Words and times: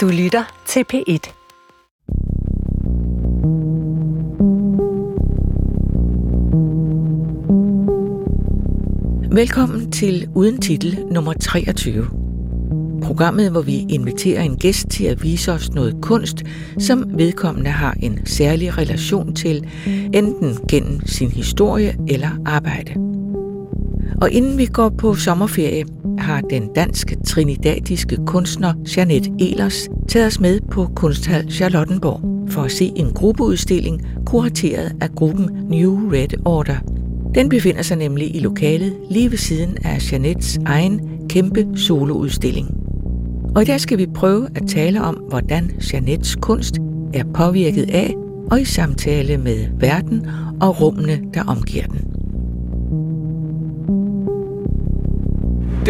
Du 0.00 0.08
lytter 0.08 0.62
til 0.66 0.84
P1. 0.92 1.32
Velkommen 9.34 9.92
til 9.92 10.28
Uden 10.34 10.60
Titel 10.60 11.04
nummer 11.10 11.32
23. 11.32 12.06
Programmet, 13.02 13.50
hvor 13.50 13.62
vi 13.62 13.86
inviterer 13.88 14.42
en 14.42 14.56
gæst 14.56 14.88
til 14.90 15.04
at 15.04 15.22
vise 15.22 15.52
os 15.52 15.70
noget 15.70 15.96
kunst, 16.02 16.42
som 16.78 17.18
vedkommende 17.18 17.70
har 17.70 17.92
en 18.02 18.26
særlig 18.26 18.78
relation 18.78 19.34
til, 19.34 19.68
enten 20.14 20.56
gennem 20.68 21.06
sin 21.06 21.30
historie 21.30 21.96
eller 22.08 22.30
arbejde. 22.46 23.09
Og 24.20 24.30
inden 24.30 24.58
vi 24.58 24.66
går 24.66 24.88
på 24.88 25.14
sommerferie, 25.14 25.84
har 26.18 26.40
den 26.40 26.68
danske 26.74 27.16
trinidadiske 27.26 28.18
kunstner 28.26 28.74
Janet 28.96 29.28
Elers 29.40 29.88
taget 30.08 30.26
os 30.26 30.40
med 30.40 30.60
på 30.70 30.86
Kunsthal 30.96 31.50
Charlottenborg 31.50 32.50
for 32.50 32.62
at 32.62 32.72
se 32.72 32.92
en 32.96 33.12
gruppeudstilling 33.12 34.02
kurateret 34.26 34.92
af 35.00 35.10
gruppen 35.10 35.50
New 35.68 36.10
Red 36.12 36.46
Order. 36.46 36.76
Den 37.34 37.48
befinder 37.48 37.82
sig 37.82 37.96
nemlig 37.96 38.36
i 38.36 38.38
lokalet 38.38 38.96
lige 39.10 39.30
ved 39.30 39.38
siden 39.38 39.76
af 39.84 40.12
Janets 40.12 40.58
egen 40.66 41.00
kæmpe 41.28 41.66
soloudstilling. 41.76 42.68
Og 43.56 43.62
i 43.62 43.64
dag 43.64 43.80
skal 43.80 43.98
vi 43.98 44.06
prøve 44.14 44.48
at 44.54 44.62
tale 44.68 45.02
om, 45.02 45.14
hvordan 45.14 45.70
Janets 45.92 46.36
kunst 46.36 46.78
er 47.14 47.24
påvirket 47.34 47.90
af 47.90 48.14
og 48.50 48.60
i 48.60 48.64
samtale 48.64 49.38
med 49.38 49.66
verden 49.78 50.26
og 50.60 50.80
rummene, 50.80 51.20
der 51.34 51.44
omgiver 51.44 51.86
den. 51.86 52.09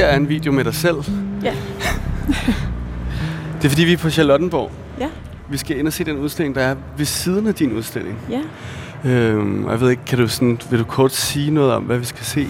Der 0.00 0.06
er 0.06 0.16
en 0.16 0.28
video 0.28 0.52
med 0.52 0.64
dig 0.64 0.74
selv. 0.74 0.96
Ja. 1.42 1.52
Det 3.58 3.64
er 3.64 3.68
fordi, 3.68 3.84
vi 3.84 3.92
er 3.92 3.96
på 3.96 4.10
Charlottenborg. 4.10 4.70
Ja. 5.00 5.06
Vi 5.48 5.56
skal 5.56 5.78
ind 5.78 5.86
og 5.86 5.92
se 5.92 6.04
den 6.04 6.18
udstilling, 6.18 6.54
der 6.54 6.60
er 6.60 6.74
ved 6.96 7.06
siden 7.06 7.46
af 7.46 7.54
din 7.54 7.72
udstilling. 7.72 8.18
Ja. 8.30 8.40
Øhm, 9.10 9.68
jeg 9.70 9.80
ved 9.80 9.90
ikke, 9.90 10.04
kan 10.06 10.18
du 10.18 10.28
sådan, 10.28 10.60
vil 10.70 10.78
du 10.78 10.84
kort 10.84 11.12
sige 11.12 11.50
noget 11.50 11.72
om, 11.72 11.82
hvad 11.82 11.98
vi 11.98 12.04
skal 12.04 12.24
se? 12.24 12.46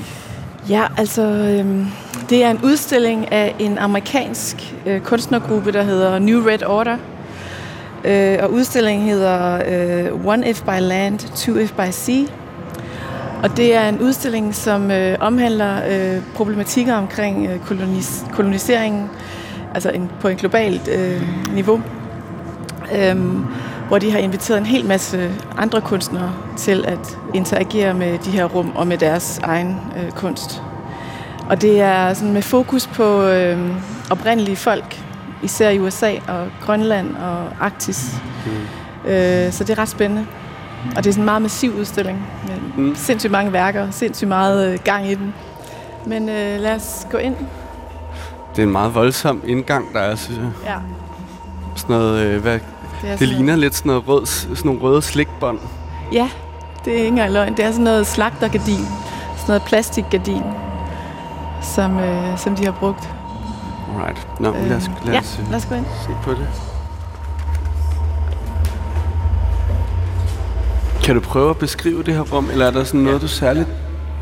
Ja, 0.69 0.87
altså 0.97 1.23
øhm, 1.23 1.87
det 2.31 2.45
er 2.45 2.51
en 2.51 2.59
udstilling 2.65 3.33
af 3.33 3.55
en 3.59 3.79
amerikansk 3.79 4.75
øh, 4.87 5.01
kunstnergruppe, 5.01 5.73
der 5.73 5.83
hedder 5.83 6.19
New 6.19 6.47
Red 6.47 6.63
Order. 6.67 6.97
Øh, 8.05 8.39
og 8.43 8.53
udstillingen 8.53 9.09
hedder 9.09 9.63
øh, 10.13 10.27
One 10.27 10.51
If 10.51 10.63
by 10.63 10.81
Land, 10.81 11.19
Two 11.19 11.57
If 11.57 11.73
by 11.73 11.91
Sea. 11.91 12.25
Og 13.43 13.57
det 13.57 13.75
er 13.75 13.89
en 13.89 14.01
udstilling, 14.01 14.55
som 14.55 14.91
øh, 14.91 15.17
omhandler 15.21 15.77
øh, 15.89 16.23
problematikker 16.35 16.95
omkring 16.95 17.47
øh, 17.47 17.57
kolonis- 17.57 18.33
koloniseringen, 18.33 19.11
altså 19.75 19.91
en, 19.91 20.11
på 20.21 20.29
en 20.29 20.37
globalt 20.37 20.89
øh, 20.89 21.23
niveau. 21.55 21.83
Øhm, 22.95 23.45
hvor 23.89 23.99
de 23.99 24.11
har 24.11 24.19
inviteret 24.19 24.59
en 24.59 24.67
hel 24.67 24.87
masse 24.87 25.31
andre 25.57 25.81
kunstnere 25.81 26.33
til 26.57 26.85
at 26.89 27.19
interagere 27.35 27.95
med 27.95 28.19
de 28.19 28.31
her 28.31 28.45
rum 28.45 28.73
og 28.77 28.87
med 28.87 28.99
deres 28.99 29.41
egen 29.43 29.77
øh, 29.97 30.11
kunst. 30.11 30.63
Og 31.49 31.63
det 31.63 31.81
er 31.81 32.15
sådan 32.15 32.33
med 32.33 32.43
fokus 32.43 32.87
på 32.87 33.23
øh, 33.23 33.59
oprindelige 34.11 34.57
folk, 34.57 35.03
især 35.43 35.71
i 35.71 35.79
USA 35.79 36.13
og 36.29 36.47
Grønland 36.61 37.17
og 37.17 37.47
Arktis. 37.61 38.15
Mm. 38.47 39.11
Øh, 39.11 39.53
så 39.53 39.65
det 39.65 39.71
er 39.71 39.79
ret 39.79 39.89
spændende. 39.89 40.27
Og 40.97 41.05
det 41.05 41.07
er 41.07 41.13
sådan 41.13 41.23
en 41.23 41.25
meget 41.25 41.43
massiv 41.43 41.75
udstilling 41.75 42.27
med 42.49 42.85
mm. 42.85 42.95
sindssygt 42.95 43.31
mange 43.31 43.53
værker, 43.53 43.91
sindssygt 43.91 44.29
meget 44.29 44.73
øh, 44.73 44.79
gang 44.85 45.11
i 45.11 45.15
den. 45.15 45.35
Men 46.07 46.29
øh, 46.29 46.61
lad 46.61 46.75
os 46.75 47.07
gå 47.11 47.19
ind. 47.19 47.37
Det 48.57 48.63
er 48.63 48.67
en 48.67 48.73
meget 48.73 48.95
voldsom 48.95 49.43
indgang, 49.47 49.93
der 49.93 50.01
er, 50.01 50.15
synes 50.17 50.39
jeg. 50.39 50.51
Ja. 50.67 50.77
Sådan 51.77 51.97
noget, 51.97 52.21
øh, 52.21 52.43
hvad, 52.43 52.59
Det, 53.03 53.19
det 53.19 53.29
ligner 53.29 53.57
lidt 53.57 53.75
sådan, 53.75 53.89
noget 53.89 54.09
rød, 54.09 54.27
sådan 54.27 54.57
nogle 54.65 54.81
røde 54.81 55.03
slikbånd. 55.03 55.59
Ja, 56.13 56.29
det 56.85 56.93
er 56.93 56.97
ikke 56.97 57.09
engang 57.09 57.33
løgn. 57.33 57.57
Det 57.57 57.65
er 57.65 57.71
sådan 57.71 57.85
noget 57.85 58.07
slagtergardin. 58.07 58.85
Sådan 59.37 59.49
noget 59.49 59.63
plastikgardin, 59.63 60.43
som, 61.63 61.99
øh, 61.99 62.39
som 62.39 62.57
de 62.57 62.65
har 62.65 62.73
brugt. 62.73 63.09
Alright. 63.97 64.41
Nå, 64.41 64.49
øh, 64.55 64.69
lad 64.69 64.77
os, 64.77 64.91
lad 65.05 65.13
ja, 65.15 65.21
os 65.21 65.39
øh, 65.43 65.51
lad 65.51 65.57
os 65.57 65.67
gå 65.67 65.75
ind. 65.75 65.87
se 66.07 66.11
på 66.23 66.31
det. 66.31 66.49
Kan 71.05 71.15
du 71.15 71.21
prøve 71.21 71.51
at 71.51 71.59
beskrive 71.59 72.03
det 72.03 72.15
her 72.15 72.21
rum, 72.21 72.51
eller 72.51 72.67
er 72.67 72.71
der 72.71 72.85
sådan 72.85 73.01
noget, 73.01 73.23
du 73.23 73.29
særligt... 73.29 73.69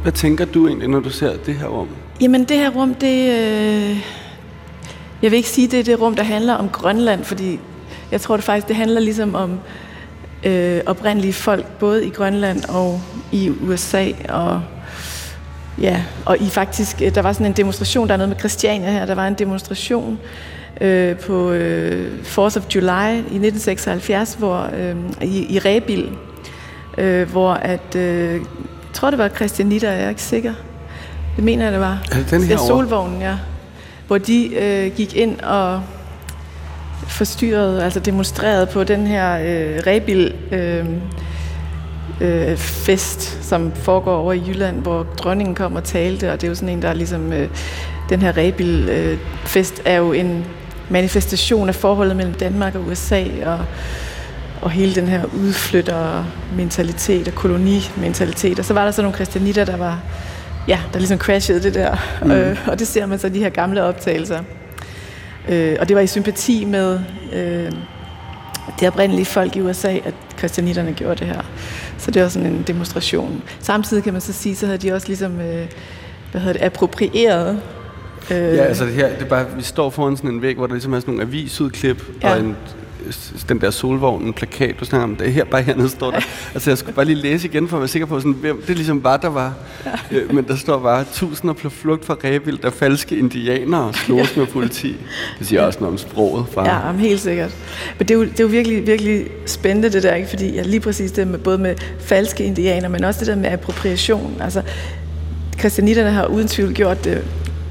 Hvad 0.03 0.13
tænker 0.13 0.45
du 0.45 0.67
egentlig, 0.67 0.89
når 0.89 1.01
du 1.01 1.11
ser 1.11 1.37
det 1.47 1.55
her 1.55 1.67
rum? 1.67 1.89
Jamen 2.21 2.45
det 2.45 2.57
her 2.57 2.71
rum, 2.71 2.95
det... 2.95 3.31
Øh, 3.31 3.97
jeg 5.23 5.31
vil 5.31 5.37
ikke 5.37 5.49
sige, 5.49 5.69
det 5.69 5.81
er 5.81 5.85
det 5.85 6.01
rum, 6.01 6.17
der 6.17 6.23
handler 6.23 6.55
om 6.55 6.69
Grønland, 6.69 7.25
fordi 7.25 7.61
jeg 8.11 8.21
tror 8.21 8.37
det 8.37 8.45
faktisk, 8.45 8.69
det 8.69 8.77
handler 8.77 9.01
ligesom 9.01 9.35
om 9.35 9.59
øh, 10.45 10.81
oprindelige 10.87 11.33
folk, 11.33 11.67
både 11.79 12.07
i 12.07 12.11
Grønland 12.11 12.65
og 12.69 13.01
i 13.33 13.53
USA, 13.63 14.07
og 14.29 14.63
ja, 15.81 16.05
og 16.25 16.39
i 16.41 16.49
faktisk, 16.49 17.03
øh, 17.03 17.15
der 17.15 17.23
var 17.23 17.33
sådan 17.33 17.47
en 17.47 17.53
demonstration, 17.53 18.09
der 18.09 18.13
er 18.13 18.19
noget 18.19 18.29
med 18.29 18.39
Christiania 18.39 18.91
her, 18.91 19.07
der 19.07 19.15
var 19.15 19.29
en 19.29 19.35
demonstration 19.35 20.19
øh, 20.81 21.17
på 21.17 21.51
øh, 21.51 22.13
4th 22.25 22.39
of 22.39 22.75
July 22.75 23.13
i 23.15 23.39
1976, 23.39 24.35
hvor 24.35 24.71
øh, 24.77 24.97
i, 25.23 25.55
i 25.55 25.59
Rebil, 25.59 26.11
øh, 26.99 27.31
hvor 27.31 27.53
at, 27.53 27.97
øh, 27.97 28.33
jeg 28.33 28.41
tror 28.93 29.11
det 29.11 29.19
var 29.19 29.29
Christianitter, 29.29 29.93
jeg 29.93 30.05
er 30.05 30.09
ikke 30.09 30.23
sikker. 30.23 30.55
Det 31.37 31.45
mener 31.45 31.65
jeg, 31.65 31.73
det 31.73 31.81
var. 31.81 32.03
Er 32.13 32.17
det 32.17 32.31
den 32.31 32.43
her 32.43 32.51
Ja, 32.51 32.67
Solvognen, 32.67 33.21
ja. 33.21 33.35
Hvor 34.07 34.19
de 34.19 34.55
øh, 34.55 34.93
gik 34.97 35.17
ind 35.17 35.41
og 35.41 35.83
forstyrrede, 37.09 37.85
altså 37.85 38.01
demonstrerede 38.01 38.67
på 38.67 38.85
den 38.85 39.07
her 39.07 39.39
øh, 39.39 39.83
rebil 39.87 40.35
øh, 40.53 40.87
øh, 42.21 42.57
fest, 42.57 43.45
som 43.49 43.73
foregår 43.75 44.17
over 44.17 44.33
i 44.33 44.43
Jylland, 44.49 44.83
hvor 44.83 45.03
dronningen 45.03 45.55
kom 45.55 45.77
og 45.77 45.85
talte, 45.85 46.33
og 46.33 46.41
det 46.41 46.47
er 46.47 46.49
jo 46.49 46.55
sådan 46.55 46.69
en, 46.69 46.83
der 46.83 46.89
er 46.89 46.95
ligesom, 46.95 47.33
øh, 47.33 47.49
den 48.09 48.23
her 48.23 48.37
rebil 48.37 48.89
øh, 48.89 49.19
fest 49.45 49.83
er 49.85 49.97
jo 49.97 50.13
en 50.13 50.45
manifestation 50.89 51.69
af 51.69 51.75
forholdet 51.75 52.17
mellem 52.17 52.35
Danmark 52.35 52.75
og 52.75 52.87
USA, 52.87 53.25
og, 53.47 53.59
og 54.63 54.71
hele 54.71 54.95
den 54.95 55.09
her 55.09 55.25
udflyttermentalitet 55.25 57.29
og 57.29 57.35
kolonimentalitet. 57.35 58.59
Og 58.59 58.65
så 58.65 58.75
var 58.75 58.85
der 58.85 58.91
så 58.91 59.03
nogle 59.03 59.17
kristianitter, 59.17 59.65
der 59.65 59.77
var 59.77 60.01
ja, 60.69 60.81
der 60.93 60.99
ligesom 60.99 61.19
crashede 61.19 61.63
det 61.63 61.75
der. 61.75 61.97
Mm. 62.23 62.31
Øh, 62.31 62.59
og 62.67 62.79
det 62.79 62.87
ser 62.87 63.07
man 63.07 63.19
så 63.19 63.27
i 63.27 63.31
de 63.31 63.39
her 63.39 63.49
gamle 63.49 63.83
optagelser. 63.83 64.43
Øh, 65.49 65.77
og 65.81 65.89
det 65.89 65.97
var 65.97 66.03
i 66.03 66.07
sympati 66.07 66.65
med 66.65 67.01
øh, 67.33 67.73
det 68.81 68.89
oprindelige 68.89 69.25
folk 69.25 69.57
i 69.57 69.61
USA, 69.61 69.99
at 70.05 70.15
kristianitterne 70.37 70.93
gjorde 70.93 71.15
det 71.15 71.27
her. 71.27 71.43
Så 71.99 72.11
det 72.11 72.23
var 72.23 72.29
sådan 72.29 72.53
en 72.53 72.65
demonstration. 72.67 73.43
Samtidig 73.61 74.05
kan 74.05 74.13
man 74.13 74.23
så 74.23 74.33
sige, 74.33 74.57
så 74.57 74.67
havde 74.67 74.79
de 74.79 74.93
også 74.93 75.07
ligesom, 75.07 75.41
øh, 75.41 75.67
hvad 76.31 76.41
hedder 76.41 76.53
det, 76.53 76.63
approprieret 76.63 77.61
Ja, 78.31 78.37
altså 78.37 78.85
det 78.85 78.95
her, 78.95 79.09
det 79.09 79.23
er 79.23 79.29
bare, 79.29 79.47
vi 79.57 79.63
står 79.63 79.91
foran 79.91 80.17
sådan 80.17 80.31
en 80.31 80.43
væg, 80.43 80.57
hvor 80.57 80.67
der 80.67 80.75
ligesom 80.75 80.93
er 80.93 81.01
sådan 81.01 81.15
nogle 81.15 81.29
avisudklip. 81.29 82.05
Ja. 82.23 82.33
og 82.33 82.41
en, 82.41 82.57
den 83.49 83.61
der 83.61 83.71
solvogn, 83.71 84.23
en 84.23 84.33
plakat, 84.33 84.75
du 84.81 84.85
snakker 84.85 85.05
om, 85.05 85.17
det 85.17 85.27
er 85.27 85.31
her, 85.31 85.45
bare 85.45 85.63
hernede 85.63 85.89
står 85.89 86.11
der. 86.11 86.21
Altså 86.55 86.71
jeg 86.71 86.79
skulle 86.79 86.95
bare 86.95 87.05
lige 87.05 87.17
læse 87.17 87.49
igen, 87.49 87.69
for 87.69 87.77
at 87.77 87.81
være 87.81 87.89
sikker 87.89 88.07
på, 88.07 88.21
sådan, 88.21 88.33
hvem 88.33 88.63
det 88.67 88.77
ligesom 88.77 89.05
var, 89.05 89.17
der 89.17 89.29
var. 89.29 89.55
Ja. 89.85 90.17
Øh, 90.17 90.35
men 90.35 90.45
der 90.49 90.57
står 90.57 90.79
bare, 90.79 91.05
tusinder 91.13 91.55
på 91.55 91.71
flugt 91.71 92.05
fra 92.05 92.17
Rebild, 92.25 92.59
der 92.59 92.71
falske 92.71 93.17
indianere 93.17 93.95
slås 93.95 94.37
med 94.37 94.47
politi. 94.47 94.97
Det 95.39 95.47
siger 95.47 95.63
også 95.63 95.81
noget 95.81 95.93
om 95.93 95.99
sproget, 95.99 96.47
far. 96.55 96.65
Ja, 96.65 96.87
jamen, 96.87 97.01
helt 97.01 97.21
sikkert. 97.21 97.57
Men 97.99 98.09
det 98.09 98.15
er, 98.15 98.19
jo, 98.19 98.25
det 98.25 98.41
er 98.41 98.45
jo 98.45 98.51
virkelig, 98.51 98.87
virkelig 98.87 99.27
spændende 99.47 99.93
det 99.93 100.03
der, 100.03 100.15
ikke? 100.15 100.29
fordi 100.29 100.55
ja, 100.55 100.63
lige 100.63 100.81
præcis 100.81 101.13
det 101.13 101.27
med 101.27 101.39
både 101.39 101.59
med 101.59 101.75
falske 102.01 102.45
indianer, 102.45 102.89
men 102.89 103.05
også 103.05 103.21
det 103.21 103.27
der 103.27 103.37
med 103.37 103.51
appropriation. 103.51 104.37
Altså, 104.41 104.63
kristianitterne 105.59 106.11
har 106.11 106.27
uden 106.27 106.49
tvivl 106.49 106.75
gjort 106.75 107.05
det 107.05 107.25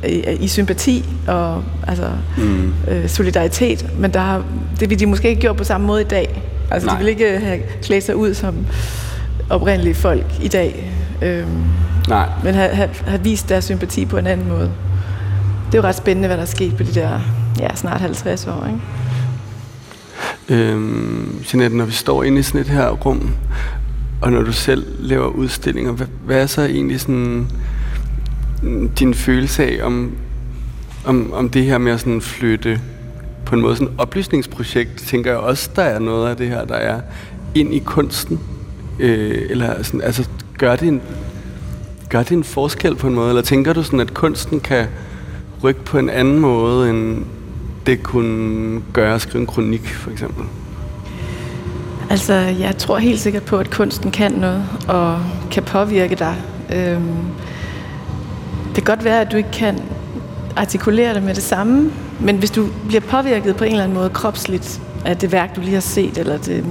i, 0.09 0.37
i 0.39 0.47
sympati 0.47 1.05
og 1.27 1.63
altså, 1.87 2.09
mm. 2.37 2.73
øh, 2.87 3.09
solidaritet, 3.09 3.85
men 3.99 4.13
der 4.13 4.19
har, 4.19 4.43
det 4.79 4.89
vil 4.89 4.99
de 4.99 5.05
måske 5.05 5.29
ikke 5.29 5.41
gjort 5.41 5.55
på 5.57 5.63
samme 5.63 5.87
måde 5.87 6.01
i 6.01 6.05
dag. 6.05 6.43
Altså, 6.71 6.87
Nej. 6.87 6.97
de 6.97 7.03
vil 7.03 7.09
ikke 7.09 7.39
have 7.39 7.59
klædt 7.83 8.03
sig 8.03 8.15
ud 8.15 8.33
som 8.33 8.55
oprindelige 9.49 9.95
folk 9.95 10.25
i 10.41 10.47
dag, 10.47 10.93
øhm, 11.21 11.63
Nej, 12.07 12.29
men 12.43 12.53
have, 12.53 12.69
have, 12.69 12.89
have 13.05 13.23
vist 13.23 13.49
deres 13.49 13.65
sympati 13.65 14.05
på 14.05 14.17
en 14.17 14.27
anden 14.27 14.47
måde. 14.47 14.71
Det 15.65 15.77
er 15.77 15.81
jo 15.81 15.87
ret 15.87 15.95
spændende, 15.95 16.27
hvad 16.27 16.37
der 16.37 16.43
er 16.43 16.47
sket 16.47 16.77
på 16.77 16.83
de 16.83 16.93
der 16.93 17.19
ja, 17.59 17.75
snart 17.75 18.01
50 18.01 18.47
år. 18.47 18.67
Ikke? 18.67 20.63
Øhm, 20.63 21.43
Jeanette, 21.53 21.77
når 21.77 21.85
vi 21.85 21.91
står 21.91 22.23
inde 22.23 22.39
i 22.39 22.43
sådan 22.43 22.61
et 22.61 22.67
her 22.67 22.89
rum, 22.89 23.33
og 24.21 24.31
når 24.31 24.41
du 24.41 24.51
selv 24.51 24.85
laver 24.99 25.27
udstillinger, 25.27 25.91
hvad, 25.91 26.07
hvad 26.25 26.41
er 26.41 26.45
så 26.45 26.61
egentlig 26.61 27.01
sådan 27.01 27.47
din 28.99 29.13
følelse 29.13 29.63
af, 29.63 29.85
om, 29.85 30.11
om, 31.05 31.33
om 31.33 31.49
det 31.49 31.63
her 31.63 31.77
med 31.77 31.91
at 31.91 31.99
sådan 31.99 32.21
flytte 32.21 32.81
på 33.45 33.55
en 33.55 33.61
måde 33.61 33.75
sådan 33.75 33.93
et 33.93 33.99
oplysningsprojekt, 33.99 34.97
tænker 35.07 35.31
jeg 35.31 35.39
også, 35.39 35.69
der 35.75 35.81
er 35.81 35.99
noget 35.99 36.29
af 36.29 36.37
det 36.37 36.47
her, 36.47 36.65
der 36.65 36.75
er 36.75 37.01
ind 37.55 37.73
i 37.73 37.79
kunsten? 37.79 38.39
Øh, 38.99 39.41
eller 39.49 39.83
sådan, 39.83 40.01
altså, 40.01 40.29
gør 40.57 40.75
det, 40.75 40.87
en, 40.87 41.01
gør 42.09 42.23
det 42.23 42.31
en 42.31 42.43
forskel 42.43 42.95
på 42.95 43.07
en 43.07 43.15
måde? 43.15 43.29
Eller 43.29 43.41
tænker 43.41 43.73
du 43.73 43.83
sådan, 43.83 43.99
at 43.99 44.13
kunsten 44.13 44.59
kan 44.59 44.87
rykke 45.63 45.83
på 45.83 45.97
en 45.97 46.09
anden 46.09 46.39
måde, 46.39 46.89
end 46.89 47.25
det 47.85 48.03
kunne 48.03 48.81
gøre 48.93 49.15
at 49.15 49.21
skrive 49.21 49.41
en 49.41 49.47
kronik, 49.47 49.87
for 49.87 50.11
eksempel? 50.11 50.43
Altså, 52.09 52.33
jeg 52.33 52.77
tror 52.77 52.97
helt 52.97 53.19
sikkert 53.19 53.43
på, 53.43 53.57
at 53.57 53.69
kunsten 53.69 54.11
kan 54.11 54.31
noget, 54.31 54.63
og 54.87 55.19
kan 55.51 55.63
påvirke 55.63 56.15
dig. 56.15 56.35
Øhm, 56.75 57.17
kan 58.83 58.95
godt 58.95 59.05
være, 59.05 59.21
at 59.21 59.31
du 59.31 59.37
ikke 59.37 59.51
kan 59.51 59.79
artikulere 60.55 61.13
det 61.13 61.23
med 61.23 61.33
det 61.33 61.43
samme, 61.43 61.91
men 62.19 62.37
hvis 62.37 62.51
du 62.51 62.67
bliver 62.87 63.01
påvirket 63.01 63.55
på 63.55 63.63
en 63.63 63.71
eller 63.71 63.83
anden 63.83 63.97
måde 63.97 64.09
kropsligt 64.09 64.81
af 65.05 65.17
det 65.17 65.31
værk, 65.31 65.55
du 65.55 65.61
lige 65.61 65.73
har 65.73 65.79
set, 65.81 66.17
eller 66.17 66.37
det, 66.37 66.65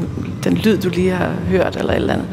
den 0.45 0.55
lyd, 0.55 0.79
du 0.79 0.89
lige 0.89 1.11
har 1.11 1.33
hørt, 1.49 1.77
eller 1.77 1.93
et 1.93 1.97
eller 1.97 2.13
andet, 2.13 2.27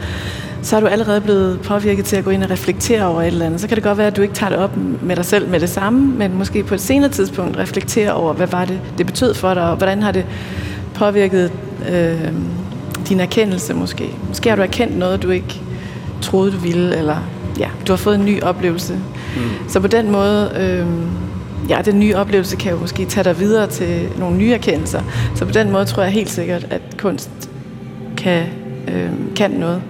så 0.62 0.76
er 0.76 0.80
du 0.80 0.88
allerede 0.88 1.22
blevet 1.22 1.62
påvirket 1.62 2.06
til 2.06 2.16
at 2.16 2.24
gå 2.24 2.30
ind 2.30 2.44
og 2.44 2.50
reflektere 2.50 3.06
over 3.06 3.22
et 3.22 3.28
eller 3.28 3.46
andet. 3.46 3.62
Så 3.62 3.68
kan 3.68 3.76
det 3.76 3.84
godt 3.84 3.98
være, 3.98 4.08
at 4.08 4.18
du 4.18 4.22
ikke 4.22 4.34
tager 4.34 4.50
det 4.50 4.60
op 4.60 4.78
med 5.02 5.16
dig 5.16 5.26
selv 5.26 5.50
med 5.50 5.60
det 5.60 5.70
samme, 5.70 6.00
men 6.18 6.38
måske 6.38 6.64
på 6.64 6.74
et 6.74 6.82
senere 6.82 7.10
tidspunkt 7.10 7.58
reflektere 7.58 8.14
over, 8.14 8.34
hvad 8.34 8.48
var 8.48 8.66
det, 8.66 8.82
det 8.98 9.06
betød 9.06 9.34
for 9.34 9.54
dig, 9.54 9.64
og 9.64 9.76
hvordan 9.76 10.04
har 10.04 10.12
det 10.12 10.26
påvirket 10.94 11.52
øh, 11.92 12.32
din 13.10 13.20
erkendelse 13.20 13.74
måske. 13.74 14.10
Måske 14.28 14.50
har 14.50 14.56
du 14.56 14.62
erkendt 14.62 14.98
noget, 14.98 15.24
du 15.24 15.30
ikke 15.30 15.62
troede, 16.22 16.52
du 16.52 16.58
ville, 16.58 16.96
eller 16.98 17.18
ja, 17.60 17.68
du 17.88 17.92
har 17.92 17.98
fået 17.98 18.16
en 18.16 18.26
ny 18.26 18.42
oplevelse. 18.42 19.00
Mm. 19.36 19.70
Så 19.70 19.80
på 19.80 19.88
den 19.88 20.12
måde, 20.12 20.52
øh, 20.60 20.88
ja, 21.70 21.82
den 21.86 22.00
nye 22.00 22.16
oplevelse 22.16 22.56
kan 22.56 22.72
jo 22.72 22.78
måske 22.78 23.06
tage 23.06 23.24
dig 23.24 23.40
videre 23.40 23.68
til 23.68 24.08
nogle 24.20 24.38
nye 24.38 24.54
erkendelser. 24.54 25.02
Så 25.36 25.46
på 25.46 25.52
den 25.52 25.72
måde 25.72 25.86
tror 25.86 26.04
jeg 26.04 26.12
helt 26.12 26.30
sikkert, 26.30 26.68
at 26.70 26.82
kunst 26.98 27.50
kan, 28.18 28.46
øh, 28.88 29.10
kan 29.36 29.52
noget 29.52 29.82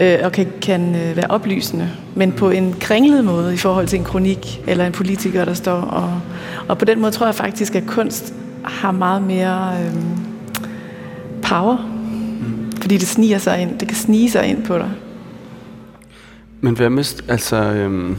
øh, 0.00 0.18
og 0.22 0.32
kan, 0.32 0.46
kan 0.62 0.94
øh, 0.94 1.16
være 1.16 1.26
oplysende, 1.28 1.90
men 2.14 2.32
på 2.32 2.50
en 2.50 2.74
kringlet 2.80 3.24
måde 3.24 3.54
i 3.54 3.56
forhold 3.56 3.86
til 3.86 3.98
en 3.98 4.04
kronik 4.04 4.62
eller 4.66 4.86
en 4.86 4.92
politiker, 4.92 5.44
der 5.44 5.54
står. 5.54 5.80
Og, 5.80 6.20
og 6.68 6.78
på 6.78 6.84
den 6.84 7.00
måde 7.00 7.12
tror 7.12 7.26
jeg 7.26 7.34
faktisk, 7.34 7.74
at 7.74 7.86
kunst 7.86 8.34
har 8.64 8.92
meget 8.92 9.22
mere 9.22 9.72
øh, 9.84 9.94
power, 11.42 11.76
mm. 11.76 12.72
fordi 12.80 12.96
det 12.96 13.08
sniger 13.08 13.38
sig 13.38 13.60
ind. 13.60 13.78
Det 13.78 13.88
kan 13.88 13.96
snige 13.96 14.30
sig 14.30 14.46
ind 14.46 14.64
på 14.64 14.78
dig. 14.78 14.90
Men 16.60 16.74
hvad 16.74 16.90
med, 16.90 17.22
altså, 17.28 17.56
øhm, 17.56 18.18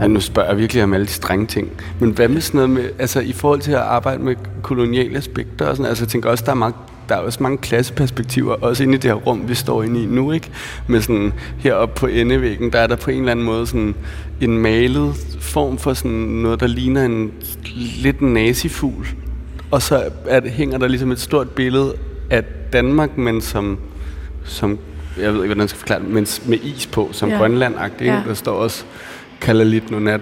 ej, 0.00 0.08
nu 0.08 0.20
spørger 0.20 0.48
jeg 0.48 0.58
virkelig 0.58 0.82
om 0.82 0.94
alle 0.94 1.06
de 1.06 1.10
strenge 1.10 1.46
ting, 1.46 1.70
men 2.00 2.10
hvad 2.10 2.28
med 2.28 2.40
sådan 2.40 2.58
noget 2.58 2.70
med, 2.70 2.90
altså 2.98 3.20
i 3.20 3.32
forhold 3.32 3.60
til 3.60 3.72
at 3.72 3.78
arbejde 3.78 4.22
med 4.22 4.36
koloniale 4.62 5.18
aspekter 5.18 5.66
og 5.66 5.76
sådan, 5.76 5.88
altså 5.88 6.04
jeg 6.04 6.08
tænker 6.08 6.30
også, 6.30 6.44
der 6.44 6.50
er 6.50 6.56
meget 6.56 6.74
der 7.08 7.14
er 7.14 7.18
også 7.18 7.42
mange 7.42 7.58
klasseperspektiver, 7.58 8.54
også 8.54 8.82
inde 8.82 8.94
i 8.94 8.96
det 8.96 9.10
her 9.10 9.14
rum, 9.14 9.48
vi 9.48 9.54
står 9.54 9.82
inde 9.82 10.02
i 10.02 10.06
nu, 10.06 10.32
ikke? 10.32 10.50
Med 10.88 11.00
sådan, 11.00 11.32
heroppe 11.58 12.00
på 12.00 12.06
endevæggen, 12.06 12.72
der 12.72 12.78
er 12.78 12.86
der 12.86 12.96
på 12.96 13.10
en 13.10 13.18
eller 13.18 13.30
anden 13.30 13.44
måde 13.44 13.66
sådan 13.66 13.94
en 14.40 14.58
malet 14.58 15.14
form 15.40 15.78
for 15.78 15.94
sådan 15.94 16.10
noget, 16.10 16.60
der 16.60 16.66
ligner 16.66 17.04
en 17.04 17.32
lidt 18.02 18.22
nazifugl. 18.22 19.06
Og 19.70 19.82
så 19.82 20.04
er 20.26 20.40
det, 20.40 20.50
hænger 20.50 20.78
der 20.78 20.88
ligesom 20.88 21.12
et 21.12 21.20
stort 21.20 21.50
billede 21.50 21.94
af 22.30 22.44
Danmark, 22.72 23.18
men 23.18 23.40
som, 23.40 23.78
som 24.44 24.78
jeg 25.18 25.34
ved 25.34 25.42
ikke, 25.42 25.46
hvordan 25.46 25.60
jeg 25.60 25.68
skal 25.68 25.78
forklare 25.78 26.00
det, 26.00 26.08
men 26.08 26.26
med 26.46 26.58
is 26.62 26.86
på, 26.86 27.08
som 27.12 27.28
ja. 27.28 27.36
Grønland-agtigt. 27.36 28.10
Ja. 28.10 28.22
Der 28.26 28.34
står 28.34 28.52
også 28.52 28.84
kalder 29.44 29.64
lidt 29.64 29.90
nu 29.90 29.98
nat 29.98 30.20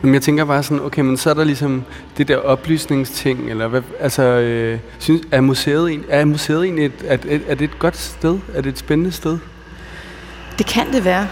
men 0.00 0.14
jeg 0.14 0.22
tænker 0.22 0.44
bare 0.44 0.62
sådan, 0.62 0.80
okay, 0.84 1.02
men 1.02 1.16
så 1.16 1.30
er 1.30 1.34
der 1.34 1.44
ligesom 1.44 1.84
det 2.18 2.28
der 2.28 2.36
oplysningsting, 2.36 3.50
eller 3.50 3.68
hvad, 3.68 3.82
altså, 4.00 4.22
øh, 4.22 4.78
synes, 4.98 5.22
er 5.30 5.40
museet, 5.40 6.04
er 6.08 6.24
museet 6.24 6.64
egentlig 6.64 6.84
et, 6.84 6.92
er, 7.06 7.16
er 7.48 7.54
det 7.54 7.64
et 7.64 7.78
godt 7.78 7.96
sted? 7.96 8.38
Er 8.54 8.60
det 8.60 8.72
et 8.72 8.78
spændende 8.78 9.12
sted? 9.12 9.38
Det 10.58 10.66
kan 10.66 10.92
det 10.92 11.04
være. 11.04 11.28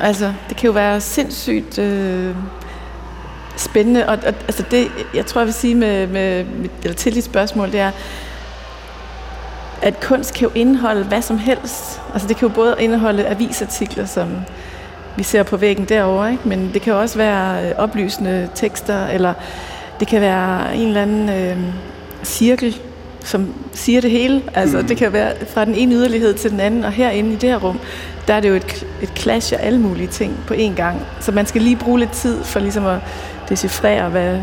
Altså, 0.00 0.32
det 0.48 0.56
kan 0.56 0.66
jo 0.66 0.72
være 0.72 1.00
sindssygt 1.00 1.78
øh, 1.78 2.34
spændende, 3.56 4.08
og, 4.08 4.18
og 4.26 4.26
altså 4.26 4.64
det, 4.70 4.90
jeg 5.14 5.26
tror, 5.26 5.40
jeg 5.40 5.46
vil 5.46 5.54
sige 5.54 5.74
med, 5.74 6.06
med, 6.06 6.44
med 6.44 6.68
eller 6.82 6.96
til 6.96 7.14
dit 7.14 7.24
spørgsmål, 7.24 7.72
det 7.72 7.80
er, 7.80 7.90
at 9.82 10.00
kunst 10.00 10.34
kan 10.34 10.48
jo 10.48 10.52
indeholde 10.54 11.04
hvad 11.04 11.22
som 11.22 11.38
helst. 11.38 12.00
Altså 12.12 12.28
det 12.28 12.36
kan 12.36 12.48
jo 12.48 12.54
både 12.54 12.76
indeholde 12.78 13.26
avisartikler, 13.26 14.06
som 14.06 14.28
vi 15.16 15.22
ser 15.22 15.42
på 15.42 15.56
væggen 15.56 15.84
derovre, 15.84 16.32
ikke? 16.32 16.48
men 16.48 16.70
det 16.74 16.82
kan 16.82 16.94
også 16.94 17.18
være 17.18 17.68
øh, 17.68 17.72
oplysende 17.76 18.48
tekster, 18.54 19.06
eller 19.06 19.34
det 20.00 20.08
kan 20.08 20.20
være 20.20 20.76
en 20.76 20.88
eller 20.88 21.02
anden 21.02 21.28
øh, 21.28 21.56
cirkel, 22.24 22.76
som 23.24 23.54
siger 23.72 24.00
det 24.00 24.10
hele. 24.10 24.42
Altså, 24.54 24.78
mm. 24.78 24.86
det 24.86 24.96
kan 24.96 25.12
være 25.12 25.32
fra 25.48 25.64
den 25.64 25.74
ene 25.74 25.94
yderlighed 25.94 26.34
til 26.34 26.50
den 26.50 26.60
anden, 26.60 26.84
og 26.84 26.92
herinde 26.92 27.32
i 27.32 27.36
det 27.36 27.48
her 27.48 27.56
rum, 27.56 27.78
der 28.28 28.34
er 28.34 28.40
det 28.40 28.48
jo 28.48 28.54
et, 28.54 28.86
et 29.02 29.12
clash 29.16 29.52
af 29.52 29.66
alle 29.66 29.80
mulige 29.80 30.06
ting 30.06 30.38
på 30.46 30.54
én 30.54 30.74
gang. 30.74 31.00
Så 31.20 31.32
man 31.32 31.46
skal 31.46 31.62
lige 31.62 31.76
bruge 31.76 31.98
lidt 31.98 32.12
tid 32.12 32.44
for 32.44 32.60
ligesom 32.60 32.86
at 32.86 32.98
decifrere, 33.48 34.08
hvad, 34.08 34.38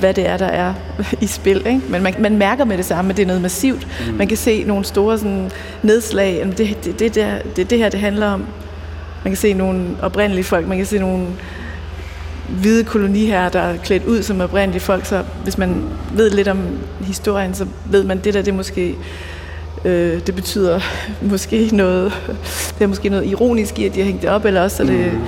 hvad 0.00 0.14
det 0.14 0.28
er, 0.28 0.36
der 0.36 0.46
er 0.46 0.74
i 1.20 1.26
spil. 1.26 1.56
Ikke? 1.66 1.80
Men 1.88 2.02
man, 2.02 2.14
man 2.18 2.36
mærker 2.36 2.64
med 2.64 2.76
det 2.76 2.84
samme, 2.84 3.10
at 3.10 3.16
det 3.16 3.22
er 3.22 3.26
noget 3.26 3.42
massivt. 3.42 3.86
Mm. 4.08 4.14
Man 4.14 4.28
kan 4.28 4.36
se 4.36 4.64
nogle 4.64 4.84
store 4.84 5.18
sådan, 5.18 5.50
nedslag. 5.82 6.46
Det, 6.46 6.58
det, 6.58 6.98
det, 6.98 7.14
det, 7.14 7.56
det, 7.56 7.70
det 7.70 7.78
her, 7.78 7.88
det 7.88 8.00
handler 8.00 8.26
om 8.26 8.46
man 9.24 9.30
kan 9.30 9.36
se 9.36 9.52
nogle 9.52 9.96
oprindelige 10.02 10.44
folk, 10.44 10.68
man 10.68 10.76
kan 10.76 10.86
se 10.86 10.98
nogle 10.98 11.26
hvide 12.48 12.84
koloniherrer, 12.84 13.48
der 13.48 13.60
er 13.60 13.76
klædt 13.76 14.04
ud 14.04 14.22
som 14.22 14.40
oprindelige 14.40 14.82
folk, 14.82 15.06
så 15.06 15.22
hvis 15.42 15.58
man 15.58 15.84
ved 16.14 16.30
lidt 16.30 16.48
om 16.48 16.58
historien, 17.00 17.54
så 17.54 17.66
ved 17.86 18.04
man, 18.04 18.18
det 18.18 18.34
der, 18.34 18.42
det 18.42 18.54
måske 18.54 18.96
øh, 19.84 20.26
det 20.26 20.34
betyder 20.34 20.80
måske 21.30 21.70
noget, 21.72 22.12
det 22.78 22.84
er 22.84 22.88
måske 22.88 23.08
noget 23.08 23.26
ironisk 23.26 23.78
i, 23.78 23.86
at 23.86 23.94
de 23.94 23.98
har 23.98 24.06
hængt 24.06 24.22
det 24.22 24.30
op, 24.30 24.44
eller 24.44 24.62
også 24.62 24.82
er 24.82 24.86
det... 24.86 25.12
Mm. 25.12 25.20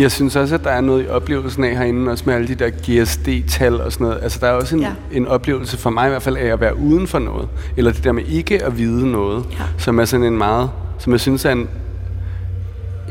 Jeg 0.00 0.12
synes 0.12 0.36
også, 0.36 0.54
at 0.54 0.64
der 0.64 0.70
er 0.70 0.80
noget 0.80 1.04
i 1.04 1.08
oplevelsen 1.08 1.64
af 1.64 1.76
herinde, 1.76 2.10
også 2.10 2.24
med 2.26 2.34
alle 2.34 2.48
de 2.48 2.54
der 2.54 2.70
GSD-tal 2.70 3.80
og 3.80 3.92
sådan 3.92 4.06
noget. 4.06 4.22
Altså, 4.22 4.38
der 4.40 4.46
er 4.46 4.52
også 4.52 4.76
en, 4.76 4.82
ja. 4.82 4.90
en 5.12 5.26
oplevelse 5.26 5.76
for 5.76 5.90
mig 5.90 6.06
i 6.06 6.10
hvert 6.10 6.22
fald 6.22 6.36
af 6.36 6.52
at 6.52 6.60
være 6.60 6.78
uden 6.78 7.06
for 7.06 7.18
noget. 7.18 7.48
Eller 7.76 7.92
det 7.92 8.04
der 8.04 8.12
med 8.12 8.22
ikke 8.28 8.64
at 8.64 8.78
vide 8.78 9.12
noget, 9.12 9.44
ja. 9.52 9.64
som 9.78 9.98
er 9.98 10.04
sådan 10.04 10.26
en 10.26 10.38
meget, 10.38 10.70
som 10.98 11.12
jeg 11.12 11.20
synes 11.20 11.44
er 11.44 11.50
en 11.50 11.68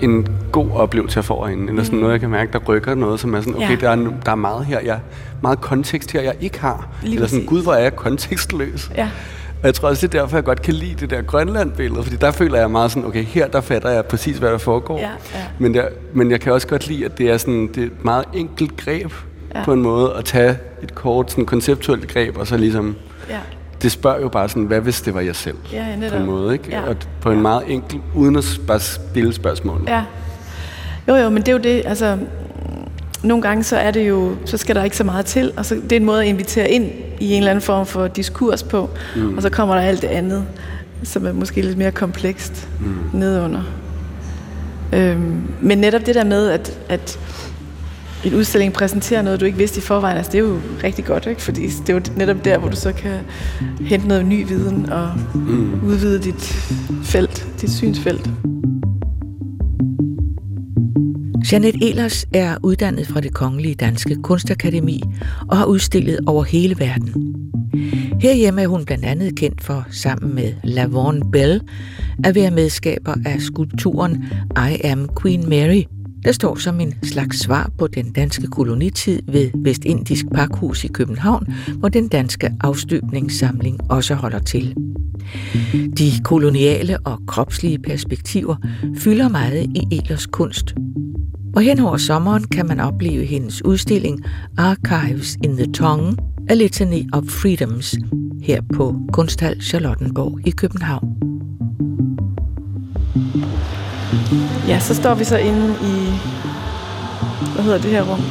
en 0.01 0.27
god 0.51 0.71
oplevelse, 0.71 1.18
jeg 1.18 1.25
får 1.25 1.45
herinde. 1.45 1.69
Eller 1.69 1.83
sådan 1.83 1.95
mm. 1.95 2.01
noget, 2.01 2.13
jeg 2.13 2.19
kan 2.19 2.30
mærke, 2.30 2.53
der 2.53 2.59
rykker 2.59 2.95
noget, 2.95 3.19
som 3.19 3.33
er 3.33 3.42
sådan, 3.42 3.56
okay, 3.56 3.69
ja. 3.69 3.75
der, 3.75 3.89
er, 3.89 3.95
der 4.25 4.31
er 4.31 4.36
meget 4.36 4.65
her, 4.65 4.80
jeg, 4.80 5.00
meget 5.42 5.62
kontekst 5.62 6.12
her, 6.12 6.21
jeg 6.21 6.36
ikke 6.42 6.59
har. 6.59 6.89
Lige 7.03 7.15
eller 7.15 7.27
sådan, 7.27 7.45
gud, 7.45 7.63
hvor 7.63 7.74
er 7.74 7.80
jeg 7.80 7.95
kontekstløs. 7.95 8.92
Ja. 8.95 9.09
Og 9.62 9.68
jeg 9.68 9.74
tror 9.74 9.89
også, 9.89 10.07
det 10.07 10.15
er 10.15 10.21
derfor, 10.21 10.38
jeg 10.38 10.44
godt 10.44 10.62
kan 10.62 10.74
lide 10.74 10.95
det 11.00 11.09
der 11.09 11.21
Grønland-billede, 11.21 12.03
fordi 12.03 12.15
der 12.15 12.31
føler 12.31 12.59
jeg 12.59 12.71
meget 12.71 12.92
sådan, 12.92 13.07
okay, 13.07 13.24
her 13.24 13.47
der 13.47 13.62
fatter 13.62 13.89
jeg 13.89 14.06
præcis, 14.06 14.38
hvad 14.38 14.50
der 14.50 14.57
foregår. 14.57 15.00
Ja, 15.00 15.09
ja. 15.33 15.44
Men, 15.59 15.74
der, 15.74 15.88
men 16.13 16.31
jeg 16.31 16.42
kan 16.42 16.53
også 16.53 16.68
godt 16.68 16.88
lide, 16.88 17.06
at 17.06 17.18
det 17.18 17.30
er, 17.31 17.38
sådan, 17.38 17.68
det 17.68 17.77
er 17.77 17.86
et 17.88 18.06
meget 18.06 18.25
enkelt 18.33 18.77
greb 18.77 19.12
ja. 19.56 19.63
på 19.63 19.74
en 19.74 19.81
måde, 19.81 20.13
at 20.18 20.25
tage 20.25 20.57
et 20.83 20.95
kort, 20.95 21.31
sådan 21.31 21.45
konceptuelt 21.45 22.07
greb, 22.07 22.38
og 22.38 22.47
så 22.47 22.57
ligesom 22.57 22.95
ja 23.30 23.40
det 23.82 23.92
spørger 23.92 24.22
jo 24.22 24.30
bare 24.30 24.50
sådan, 24.50 24.64
hvad 24.64 24.82
hvis 24.82 25.02
det 25.02 25.14
var 25.14 25.22
jeg 25.22 25.36
selv? 25.36 25.58
Ja, 25.72 25.86
på 26.10 26.16
en 26.16 26.26
måde, 26.26 26.54
ikke? 26.54 26.70
Ja. 26.70 26.82
Og 26.82 26.96
på 27.22 27.32
en 27.32 27.42
meget 27.42 27.64
enkel, 27.68 28.02
uden 28.16 28.36
at 28.36 28.60
bare 28.68 28.80
stille 28.80 29.34
spørgsmål. 29.34 29.82
Ja. 29.88 30.04
Jo, 31.08 31.16
jo, 31.16 31.30
men 31.30 31.38
det 31.38 31.48
er 31.48 31.52
jo 31.52 31.60
det, 31.60 31.82
altså, 31.86 32.18
nogle 33.24 33.42
gange 33.42 33.64
så 33.64 33.78
er 33.78 33.92
det 33.92 34.10
jo, 34.10 34.36
så 34.46 34.58
skal 34.58 34.76
der 34.76 34.84
ikke 34.84 34.98
så 34.98 35.04
meget 35.04 35.26
til, 35.26 35.52
og 35.58 35.66
så 35.66 35.76
det 35.76 35.92
er 35.92 35.96
en 35.96 36.06
måde 36.06 36.22
at 36.22 36.28
invitere 36.28 36.70
ind 36.70 36.92
i 37.20 37.32
en 37.32 37.38
eller 37.38 37.52
anden 37.52 37.62
form 37.62 37.86
for 37.86 38.08
diskurs 38.08 38.64
på, 38.64 38.90
mm. 39.16 39.36
og 39.36 39.42
så 39.42 39.50
kommer 39.50 39.76
der 39.76 39.82
alt 39.82 40.02
det 40.02 40.08
andet, 40.08 40.46
som 41.04 41.26
er 41.26 41.34
måske 41.34 41.62
lidt 41.62 41.78
mere 41.78 41.92
komplekst 41.92 42.70
mm. 42.80 43.20
nedunder. 43.20 43.64
Øhm, 44.94 45.42
men 45.62 45.78
netop 45.78 46.06
det 46.06 46.16
der 46.16 46.24
med, 46.24 46.50
at, 46.50 46.80
at 46.90 47.20
en 48.26 48.34
udstilling 48.34 48.74
præsenterer 48.74 49.22
noget, 49.22 49.40
du 49.40 49.46
ikke 49.46 49.58
vidste 49.58 49.78
i 49.78 49.82
forvejen, 49.82 50.18
altså 50.18 50.32
det 50.32 50.38
er 50.38 50.44
jo 50.44 50.60
rigtig 50.84 51.06
godt, 51.06 51.26
ikke? 51.26 51.42
fordi 51.42 51.68
det 51.68 51.90
er 51.90 51.94
jo 51.94 52.02
netop 52.18 52.46
der, 52.46 52.58
hvor 52.58 52.70
du 52.70 52.76
så 52.76 52.94
kan 52.94 53.20
hente 53.82 54.08
noget 54.08 54.26
ny 54.26 54.48
viden 54.48 54.90
og 54.90 55.12
mm. 55.36 55.84
udvide 55.84 56.20
dit 56.20 56.44
felt, 57.04 57.48
dit 57.62 57.72
synsfelt. 57.72 58.30
Janet 61.52 61.76
Elers 61.82 62.26
er 62.34 62.58
uddannet 62.64 63.08
fra 63.08 63.22
det 63.22 63.34
Kongelige 63.34 63.76
Danske 63.76 64.16
Kunstakademi 64.16 65.02
og 65.50 65.58
har 65.58 65.66
udstillet 65.66 66.20
over 66.28 66.44
hele 66.44 66.80
verden. 66.80 67.36
Herhjemme 68.22 68.62
er 68.62 68.68
hun 68.68 68.86
blandt 68.86 69.06
andet 69.06 69.36
kendt 69.36 69.64
for, 69.64 69.88
sammen 69.92 70.36
med 70.36 70.54
Lavon 70.64 71.32
Bell, 71.32 71.62
at 72.24 72.36
være 72.36 72.52
medskaber 72.52 73.16
af 73.26 73.42
skulpturen 73.42 74.24
I 74.58 74.82
Am 74.84 75.10
Queen 75.22 75.50
Mary– 75.50 75.84
der 76.26 76.32
står 76.32 76.56
som 76.56 76.80
en 76.80 76.94
slags 77.04 77.40
svar 77.40 77.72
på 77.78 77.88
den 77.88 78.12
danske 78.12 78.48
kolonitid 78.48 79.22
ved 79.28 79.52
Vestindisk 79.64 80.26
Pakhus 80.34 80.84
i 80.84 80.88
København, 80.88 81.54
hvor 81.78 81.90
den 81.90 82.08
danske 82.08 82.52
afstøbningssamling 82.62 83.92
også 83.92 84.16
holder 84.16 84.40
til. 84.40 84.76
De 85.98 86.12
koloniale 86.24 86.98
og 86.98 87.20
kropslige 87.28 87.80
perspektiver 87.80 88.56
fylder 88.98 89.30
meget 89.30 89.64
i 89.64 89.88
Elers 89.92 90.26
kunst. 90.26 90.76
Og 91.56 91.62
hen 91.62 91.80
over 91.80 91.98
sommeren 91.98 92.44
kan 92.44 92.68
man 92.68 92.80
opleve 92.80 93.26
hendes 93.26 93.66
udstilling 93.66 94.24
Archives 94.58 95.38
in 95.44 95.58
the 95.58 95.72
Tongue, 95.72 96.18
A 96.50 96.54
Litany 96.54 97.04
of 97.14 97.24
Freedoms, 97.24 97.96
her 98.44 98.62
på 98.74 98.96
Kunsthal 99.14 99.62
Charlottenborg 99.62 100.48
i 100.48 100.52
København. 100.52 101.16
Ja, 104.68 104.80
så 104.80 104.95
står 104.95 105.14
vi 105.14 105.24
så 105.24 105.38
inde 105.38 105.76
i, 105.81 106.19
hvad 107.54 107.64
hedder 107.64 107.78
det 107.78 107.92
her 107.92 108.04
rum? 108.04 108.22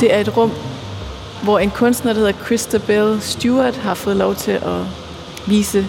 Det 0.00 0.14
er 0.14 0.18
et 0.18 0.36
rum, 0.36 0.52
hvor 1.42 1.58
en 1.58 1.70
kunstner, 1.70 2.12
der 2.12 2.18
hedder 2.18 2.44
Christabel 2.44 3.20
Stewart, 3.20 3.76
har 3.76 3.94
fået 3.94 4.16
lov 4.16 4.34
til 4.34 4.50
at 4.50 4.80
vise 5.46 5.86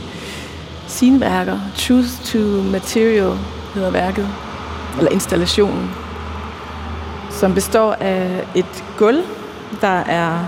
sine 0.88 1.20
værker. 1.22 1.60
Truth 1.78 2.10
to 2.26 2.40
Material 2.72 3.38
hedder 3.74 3.90
værket, 3.90 4.28
eller 4.98 5.12
installationen, 5.12 5.92
som 7.30 7.54
består 7.54 7.94
af 8.00 8.46
et 8.56 8.84
gulv, 8.98 9.24
der 9.82 9.98
er 10.00 10.40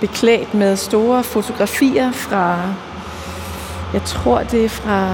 beklædt 0.00 0.54
med 0.54 0.76
store 0.76 1.24
fotografier 1.24 2.12
fra, 2.12 2.58
jeg 3.92 4.02
tror 4.04 4.38
det 4.38 4.64
er 4.64 4.68
fra 4.68 5.10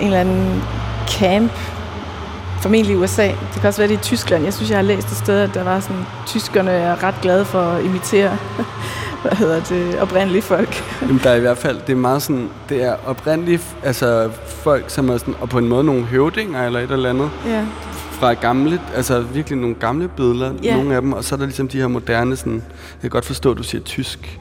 en 0.00 0.04
eller 0.06 0.20
anden 0.20 0.62
camp, 1.08 1.52
formentlig 2.60 2.94
i 2.94 2.96
USA. 2.96 3.26
Det 3.26 3.36
kan 3.60 3.64
også 3.68 3.80
være 3.80 3.88
det 3.88 3.94
i 3.94 4.02
Tyskland. 4.02 4.44
Jeg 4.44 4.54
synes, 4.54 4.70
jeg 4.70 4.78
har 4.78 4.82
læst 4.82 5.10
et 5.10 5.16
sted, 5.16 5.40
at 5.40 5.50
der 5.54 5.64
var 5.64 5.80
sådan, 5.80 6.06
tyskerne 6.26 6.70
er 6.70 7.02
ret 7.02 7.14
glade 7.22 7.44
for 7.44 7.60
at 7.60 7.84
imitere 7.84 8.36
hvad 9.22 9.32
hedder 9.36 9.60
det, 9.60 9.98
oprindelige 10.00 10.42
folk. 10.42 10.84
Jamen, 11.02 11.20
der 11.24 11.30
er 11.30 11.34
i 11.36 11.40
hvert 11.40 11.58
fald, 11.58 11.80
det 11.86 11.92
er 11.92 11.96
meget 11.96 12.22
sådan, 12.22 12.48
det 12.68 12.82
er 12.84 12.96
oprindelige, 13.06 13.60
altså 13.82 14.30
folk, 14.46 14.84
som 14.88 15.08
er 15.08 15.18
sådan, 15.18 15.34
og 15.40 15.48
på 15.48 15.58
en 15.58 15.68
måde 15.68 15.84
nogle 15.84 16.02
høvdinger 16.04 16.66
eller 16.66 16.80
et 16.80 16.90
eller 16.90 17.10
andet. 17.10 17.30
Ja. 17.46 17.64
Fra 18.10 18.32
gamle, 18.32 18.80
altså 18.94 19.20
virkelig 19.20 19.58
nogle 19.58 19.74
gamle 19.74 20.08
billeder, 20.08 20.52
Ja. 20.62 20.76
nogle 20.76 20.94
af 20.94 21.00
dem, 21.00 21.12
og 21.12 21.24
så 21.24 21.34
er 21.34 21.36
der 21.36 21.44
ligesom 21.46 21.68
de 21.68 21.80
her 21.80 21.88
moderne, 21.88 22.36
sådan, 22.36 22.52
jeg 22.54 23.00
kan 23.00 23.10
godt 23.10 23.24
forstå, 23.24 23.50
at 23.50 23.58
du 23.58 23.62
siger 23.62 23.82
tysk. 23.82 24.38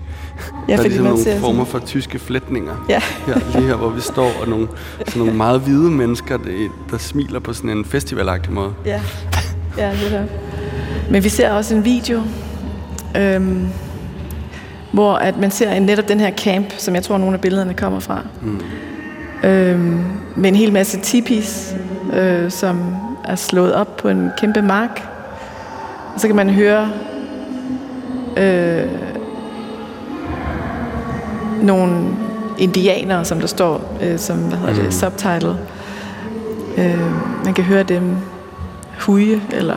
Ja, 0.68 0.74
der 0.74 0.80
er 0.80 0.84
ligesom 0.84 1.06
nogle 1.06 1.24
ser 1.24 1.40
former 1.40 1.66
for 1.66 1.80
tyske 1.80 2.20
flætninger. 2.20 2.86
Ja. 2.90 3.00
Her, 3.28 3.40
lige 3.56 3.68
her, 3.68 3.76
hvor 3.76 3.90
vi 3.90 4.02
står, 4.02 4.32
og 4.42 4.48
nogle, 4.48 4.68
sådan 5.08 5.20
nogle 5.20 5.34
meget 5.34 5.62
hvide 5.62 5.92
mennesker, 5.92 6.38
der, 6.38 6.70
der 6.92 6.98
smiler 6.98 7.40
på 7.40 7.54
sådan 7.54 7.70
en 7.70 7.86
festivalagtig 7.86 8.54
måde. 8.54 8.74
Ja, 8.86 9.02
ja 9.78 9.92
det 9.92 10.16
er. 10.16 10.26
Men 11.10 11.24
vi 11.24 11.30
ser 11.30 11.52
også 11.52 11.76
en 11.76 11.86
video, 11.86 12.22
øhm, 13.18 13.68
hvor 14.92 15.14
at 15.14 15.38
man 15.38 15.52
ser 15.52 15.72
en, 15.72 15.84
netop 15.84 16.08
den 16.08 16.20
her 16.20 16.32
camp, 16.32 16.74
som 16.78 16.96
jeg 16.96 17.04
tror, 17.04 17.18
nogle 17.18 17.34
af 17.34 17.42
billederne 17.42 17.74
kommer 17.74 18.00
fra. 18.00 18.22
Mm. 18.42 18.62
Øhm, 19.50 20.04
med 20.36 20.50
en 20.50 20.56
hel 20.56 20.74
masse 20.74 21.00
tipis, 21.00 21.76
øh, 22.14 22.52
som 22.52 22.96
er 23.24 23.36
slået 23.36 23.74
op 23.74 23.98
på 23.98 24.10
en 24.10 24.30
kæmpe 24.38 24.62
mark. 24.62 25.02
Og 26.14 26.20
så 26.20 26.28
kan 26.28 26.36
man 26.36 26.50
høre 26.50 26.90
øh, 28.38 28.88
nogle 31.62 32.08
indianere, 32.58 33.26
som 33.26 33.40
der 33.40 33.48
står 33.48 33.98
som 34.18 34.38
hvad 34.38 34.58
hedder 34.58 34.74
det, 34.74 34.84
Mm. 34.86 34.92
subtitle. 34.92 35.56
Øh, 36.78 37.00
man 37.46 37.54
kan 37.54 37.64
høre 37.64 37.84
dem 37.84 38.16
huge, 39.00 39.42
eller 39.52 39.76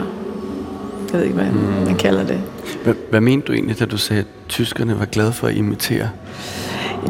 jeg 1.13 1.19
ved 1.19 1.23
ikke, 1.23 1.35
hvad 1.35 1.47
mm. 1.51 1.85
man 1.87 1.95
kalder 1.97 2.25
det. 2.27 2.41
Hvad, 2.85 2.95
hvad 3.11 3.21
mente 3.21 3.47
du 3.47 3.53
egentlig, 3.53 3.79
da 3.79 3.85
du 3.85 3.97
sagde, 3.97 4.21
at 4.21 4.27
tyskerne 4.49 4.99
var 4.99 5.05
glade 5.05 5.33
for 5.33 5.47
at 5.47 5.55
imitere? 5.55 6.09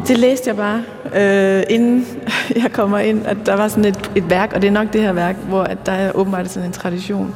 Det 0.09 0.19
læste 0.19 0.49
jeg 0.49 0.57
bare, 0.57 0.83
øh, 1.17 1.63
inden 1.71 2.07
jeg 2.63 2.73
kommer 2.73 2.99
ind, 2.99 3.27
at 3.27 3.37
der 3.47 3.57
var 3.57 3.69
sådan 3.69 3.85
et, 3.85 4.11
et 4.15 4.31
værk, 4.31 4.53
og 4.55 4.63
det 4.63 4.69
er 4.69 4.73
nok 4.73 4.93
det 4.93 5.01
her 5.01 5.13
værk, 5.13 5.37
hvor 5.49 5.63
at 5.63 5.87
der 5.87 5.93
er 5.93 6.13
åbenbart 6.15 6.51
sådan 6.51 6.67
en 6.67 6.73
tradition. 6.73 7.35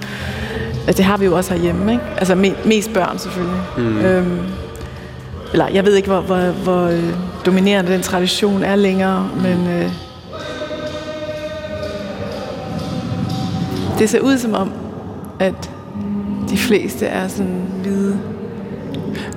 Altså, 0.87 0.97
det 0.97 1.05
har 1.05 1.17
vi 1.17 1.25
jo 1.25 1.37
også 1.37 1.55
herhjemme, 1.55 1.93
ikke? 1.93 2.05
Altså 2.17 2.35
me, 2.35 2.55
mest 2.65 2.93
børn 2.93 3.19
selvfølgelig. 3.19 3.61
Mm. 3.77 3.99
Øhm, 3.99 4.39
eller 5.53 5.69
jeg 5.69 5.85
ved 5.87 5.95
ikke, 5.95 6.09
hvor, 6.09 6.21
hvor, 6.21 6.37
hvor 6.51 6.85
øh, 6.87 7.15
dominerende 7.47 7.93
den 7.93 8.03
tradition 8.03 8.63
er 8.63 8.77
længere, 8.77 9.29
men 9.43 9.67
øh, 9.69 9.93
det 13.99 14.11
ser 14.11 14.21
ud 14.21 14.39
som 14.39 14.55
om, 14.55 14.73
at 15.41 15.71
de 16.51 16.57
fleste 16.59 17.07
er 17.07 17.29
sådan 17.29 17.63
hvide. 17.83 18.19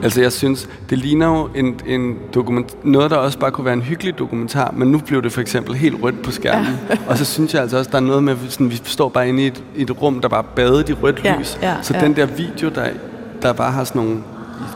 Altså 0.04 0.22
jeg 0.22 0.32
synes, 0.32 0.70
det 0.90 0.98
ligner 0.98 1.28
jo 1.28 1.50
en, 1.56 1.80
en 1.86 2.16
dokument, 2.34 2.86
noget, 2.86 3.12
der 3.12 3.18
også 3.18 3.40
bare 3.40 3.52
kunne 3.52 3.66
være 3.66 3.74
en 3.74 3.82
hyggelig 3.82 4.18
dokumentar, 4.20 4.74
men 4.78 4.88
nu 4.92 4.98
blev 4.98 5.24
det 5.24 5.32
for 5.32 5.42
eksempel 5.42 5.76
helt 5.76 6.04
rødt 6.04 6.22
på 6.22 6.32
skærmen. 6.32 6.68
Ja. 6.90 6.98
og 7.08 7.18
så 7.18 7.26
synes 7.26 7.54
jeg 7.54 7.62
altså 7.62 7.78
også, 7.78 7.92
der 7.92 7.98
er 7.98 8.02
noget 8.02 8.24
med, 8.24 8.36
sådan, 8.50 8.72
vi 8.72 8.82
står 8.84 9.10
bare 9.10 9.30
inde 9.30 9.44
i 9.44 9.48
et, 9.48 9.64
et 9.76 10.02
rum, 10.02 10.20
der 10.22 10.28
bare 10.28 10.44
badet 10.56 10.90
i 10.90 10.94
rødt 10.94 11.22
Ja, 11.24 11.36
lys. 11.40 11.58
ja, 11.62 11.76
så 11.82 11.94
ja. 11.94 12.06
den 12.06 12.16
der 12.16 12.26
video, 12.26 12.70
der, 12.76 12.86
der 13.42 13.54
bare 13.54 13.72
har 13.72 13.84
sådan 13.84 14.02
nogle 14.02 14.18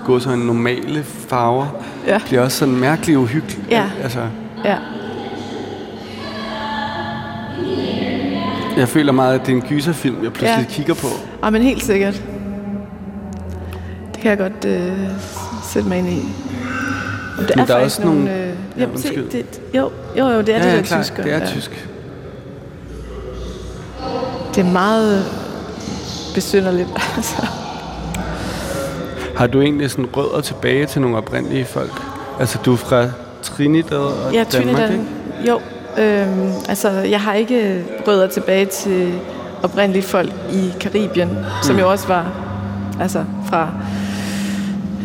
gå 0.05 0.19
så 0.19 0.35
normale 0.35 1.03
farver, 1.03 1.65
Ja. 2.07 2.19
bliver 2.27 2.41
også 2.41 2.57
sådan 2.57 2.75
mærkeligt 2.75 3.17
uhyggelig. 3.17 3.57
Ja. 3.69 3.83
Altså, 4.03 4.19
Ja, 4.65 4.75
jeg 8.77 8.87
føler 8.89 9.11
meget, 9.11 9.39
at 9.39 9.45
det 9.45 9.51
er 9.51 9.55
en 9.55 9.61
gyserfilm, 9.61 10.23
jeg 10.23 10.33
pludselig 10.33 10.65
Ja. 10.69 10.73
kigger 10.73 10.93
på. 10.93 11.07
ah, 11.43 11.53
men 11.53 11.61
helt 11.61 11.83
sikkert. 11.83 12.13
Det 14.13 14.21
kan 14.21 14.29
jeg 14.29 14.37
godt 14.37 14.65
øh, 14.65 14.91
sætte 15.63 15.89
mig 15.89 15.97
ind 15.97 16.07
i. 16.09 16.19
Og 17.37 17.47
det 17.47 17.55
Men 17.55 17.59
er 17.59 17.65
der 17.65 17.75
er 17.75 17.83
også 17.83 18.01
nogle- 18.03 18.19
nogle... 18.25 18.43
Øh, 18.43 18.49
Ja, 18.77 18.85
ja, 18.93 18.97
se, 18.97 19.15
det, 19.31 19.61
jo, 19.75 19.91
jo, 20.17 20.27
jo, 20.29 20.41
det 20.41 20.49
er 20.49 20.57
ja, 20.57 20.63
det 20.65 20.71
ja, 20.71 20.77
der 20.77 20.83
klart, 20.83 21.03
tysker. 21.05 21.23
det 21.23 21.33
er 21.33 21.37
ja. 21.37 21.45
tysk. 21.45 21.87
Det 24.55 24.65
er 24.65 24.71
meget 24.71 25.25
besynderligt. 26.35 26.89
Altså. 27.17 27.47
Har 29.39 29.47
du 29.47 29.61
egentlig 29.61 29.91
sådan 29.91 30.05
rødder 30.17 30.41
tilbage 30.41 30.85
til 30.85 31.01
nogle 31.01 31.17
oprindelige 31.17 31.65
folk? 31.65 32.01
Altså, 32.39 32.59
du 32.65 32.73
er 32.73 32.77
fra 32.77 33.07
Trinidad 33.43 33.97
og 33.97 34.33
Ja, 34.33 34.43
Danmark, 34.43 34.75
Trinidad. 34.75 34.91
ikke? 34.91 35.05
Jo, 35.47 35.59
øhm, 35.97 36.51
altså 36.69 36.89
jeg 36.89 37.21
har 37.21 37.33
ikke 37.33 37.85
rødder 38.07 38.27
tilbage 38.27 38.65
til 38.65 39.13
oprindelige 39.63 40.03
folk 40.03 40.29
i 40.53 40.73
Karibien, 40.79 41.27
mm. 41.27 41.35
som 41.63 41.79
jo 41.79 41.91
også 41.91 42.07
var 42.07 42.31
altså 43.01 43.23
fra 43.49 43.69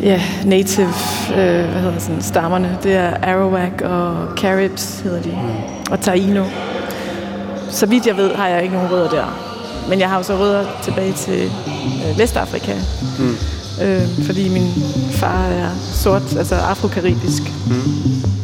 ja, 0.01 0.21
native 0.45 0.87
øh, 1.29 1.69
hvad 1.71 1.81
hedder 1.81 1.99
sådan, 1.99 2.21
stammerne. 2.21 2.77
Det 2.83 2.95
er 2.95 3.13
Arawak 3.23 3.81
og 3.81 4.27
Caribs 4.37 4.99
hedder 4.99 5.21
de, 5.21 5.29
mm. 5.29 5.91
og 5.91 5.99
Taino. 5.99 6.43
Så 7.69 7.85
vidt 7.85 8.07
jeg 8.07 8.17
ved, 8.17 8.35
har 8.35 8.47
jeg 8.47 8.63
ikke 8.63 8.75
nogen 8.75 8.91
rødder 8.91 9.09
der. 9.09 9.39
Men 9.89 9.99
jeg 9.99 10.09
har 10.09 10.17
jo 10.17 10.23
så 10.23 10.35
rødder 10.37 10.65
tilbage 10.83 11.13
til 11.13 11.45
øh, 11.45 12.19
Vestafrika. 12.19 12.73
Mm. 13.19 13.54
Øh, 13.83 14.25
fordi 14.25 14.49
min 14.49 14.67
far 15.11 15.45
er 15.45 15.69
sort, 15.93 16.35
altså 16.37 16.55
afrokaribisk. 16.55 17.43
Mm. 17.67 18.35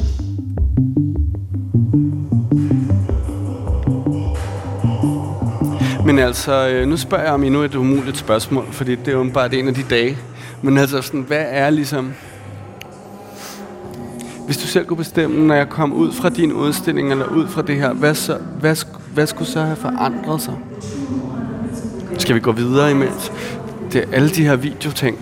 Men 6.05 6.19
altså, 6.19 6.69
øh, 6.69 6.87
nu 6.87 6.97
spørger 6.97 7.23
jeg 7.23 7.33
om 7.33 7.43
endnu 7.43 7.61
et 7.61 7.75
umuligt 7.75 8.17
spørgsmål, 8.17 8.65
fordi 8.71 8.95
det 8.95 9.07
er 9.07 9.11
jo 9.11 9.29
bare 9.33 9.55
en 9.55 9.67
af 9.67 9.73
de 9.73 9.83
dage. 9.89 10.17
Men 10.61 10.77
altså, 10.77 11.01
sådan, 11.01 11.21
hvad 11.21 11.45
er 11.49 11.69
ligesom... 11.69 12.13
Hvis 14.45 14.57
du 14.57 14.67
selv 14.67 14.85
kunne 14.85 14.97
bestemme, 14.97 15.47
når 15.47 15.55
jeg 15.55 15.69
kom 15.69 15.93
ud 15.93 16.11
fra 16.11 16.29
din 16.29 16.53
udstilling, 16.53 17.11
eller 17.11 17.25
ud 17.25 17.47
fra 17.47 17.61
det 17.61 17.75
her, 17.75 17.93
hvad, 17.93 18.15
så, 18.15 18.37
hvad, 18.59 18.75
hvad 19.13 19.27
skulle 19.27 19.47
så 19.47 19.61
have 19.61 19.75
forandret 19.75 20.41
sig? 20.41 20.53
Skal 22.17 22.35
vi 22.35 22.39
gå 22.39 22.51
videre 22.51 22.91
imens? 22.91 23.31
Det 23.93 24.01
er 24.01 24.15
alle 24.15 24.29
de 24.29 24.43
her 24.45 24.55
videoting. 24.55 25.17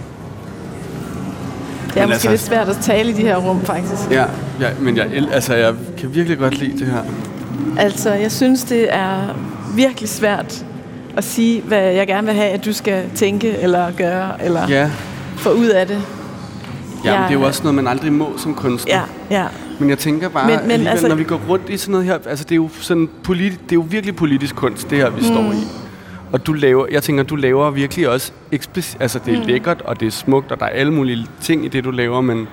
Det 1.93 1.97
er 1.97 1.99
Men 1.99 2.09
måske 2.09 2.13
altså- 2.13 2.29
lidt 2.29 2.41
svært 2.41 2.69
at 2.69 2.77
tale 2.81 3.09
i 3.09 3.13
de 3.13 3.21
her 3.21 3.35
rum, 3.37 3.61
faktisk. 3.65 4.11
Ja, 4.11 4.25
ja 4.61 4.69
men 4.79 4.97
jeg, 4.97 5.07
altså, 5.31 5.53
jeg 5.55 5.73
kan 5.97 6.15
virkelig 6.15 6.37
godt 6.37 6.57
lide 6.59 6.79
det 6.79 6.87
her. 6.87 7.01
Altså, 7.77 8.13
jeg 8.13 8.31
synes, 8.31 8.63
det 8.63 8.93
er 8.95 9.19
virkelig 9.75 10.09
svært 10.09 10.65
at 11.17 11.23
sige, 11.23 11.61
hvad 11.61 11.81
jeg 11.81 12.07
gerne 12.07 12.27
vil 12.27 12.35
have, 12.35 12.49
at 12.49 12.65
du 12.65 12.73
skal 12.73 13.03
tænke 13.15 13.57
eller 13.57 13.91
gøre, 13.97 14.43
eller 14.45 14.67
ja. 14.69 14.91
Få 15.37 15.49
ud 15.51 15.67
af 15.67 15.87
det. 15.87 16.01
ja 17.05 17.11
men 17.19 17.23
det 17.23 17.35
er 17.35 17.39
jo 17.39 17.45
også 17.45 17.63
noget, 17.63 17.75
man 17.75 17.87
aldrig 17.87 18.13
må 18.13 18.29
som 18.37 18.53
kunstner. 18.55 18.93
Ja, 19.29 19.37
ja. 19.41 19.45
Men 19.79 19.89
jeg 19.89 19.97
tænker 19.97 20.29
bare, 20.29 20.47
men 20.47 20.67
men, 20.67 20.87
altså- 20.87 21.07
når 21.07 21.15
vi 21.15 21.23
går 21.23 21.41
rundt 21.49 21.69
i 21.69 21.77
sådan 21.77 21.91
noget 21.91 22.05
her, 22.05 22.17
altså 22.29 22.43
det 22.43 22.51
er 22.51 22.55
jo 22.55 22.69
sådan 22.79 23.09
politi- 23.23 23.57
det 23.63 23.71
er 23.71 23.75
jo 23.75 23.85
virkelig 23.89 24.15
politisk 24.15 24.55
kunst, 24.55 24.89
det 24.89 24.97
her, 24.97 25.09
vi 25.09 25.19
mm. 25.21 25.25
står 25.27 25.41
i. 25.53 25.67
Og 26.31 26.47
du 26.47 26.53
laver, 26.53 26.85
jeg 26.91 27.03
tænker, 27.03 27.23
du 27.23 27.35
laver 27.35 27.71
virkelig 27.71 28.09
også 28.09 28.31
eksplicit, 28.51 29.01
altså 29.01 29.19
det 29.25 29.33
er 29.33 29.39
mm. 29.39 29.47
lækkert, 29.47 29.81
og 29.81 29.99
det 29.99 30.05
er 30.05 30.11
smukt, 30.11 30.51
og 30.51 30.59
der 30.59 30.65
er 30.65 30.69
alle 30.69 30.93
mulige 30.93 31.27
ting 31.41 31.65
i 31.65 31.67
det, 31.67 31.83
du 31.83 31.91
laver, 31.91 32.21
men 32.21 32.47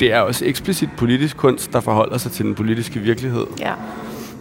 det 0.00 0.12
er 0.12 0.20
også 0.20 0.44
eksplicit 0.44 0.88
politisk 0.96 1.36
kunst, 1.36 1.72
der 1.72 1.80
forholder 1.80 2.18
sig 2.18 2.32
til 2.32 2.44
den 2.44 2.54
politiske 2.54 3.00
virkelighed. 3.00 3.46
ja. 3.60 3.72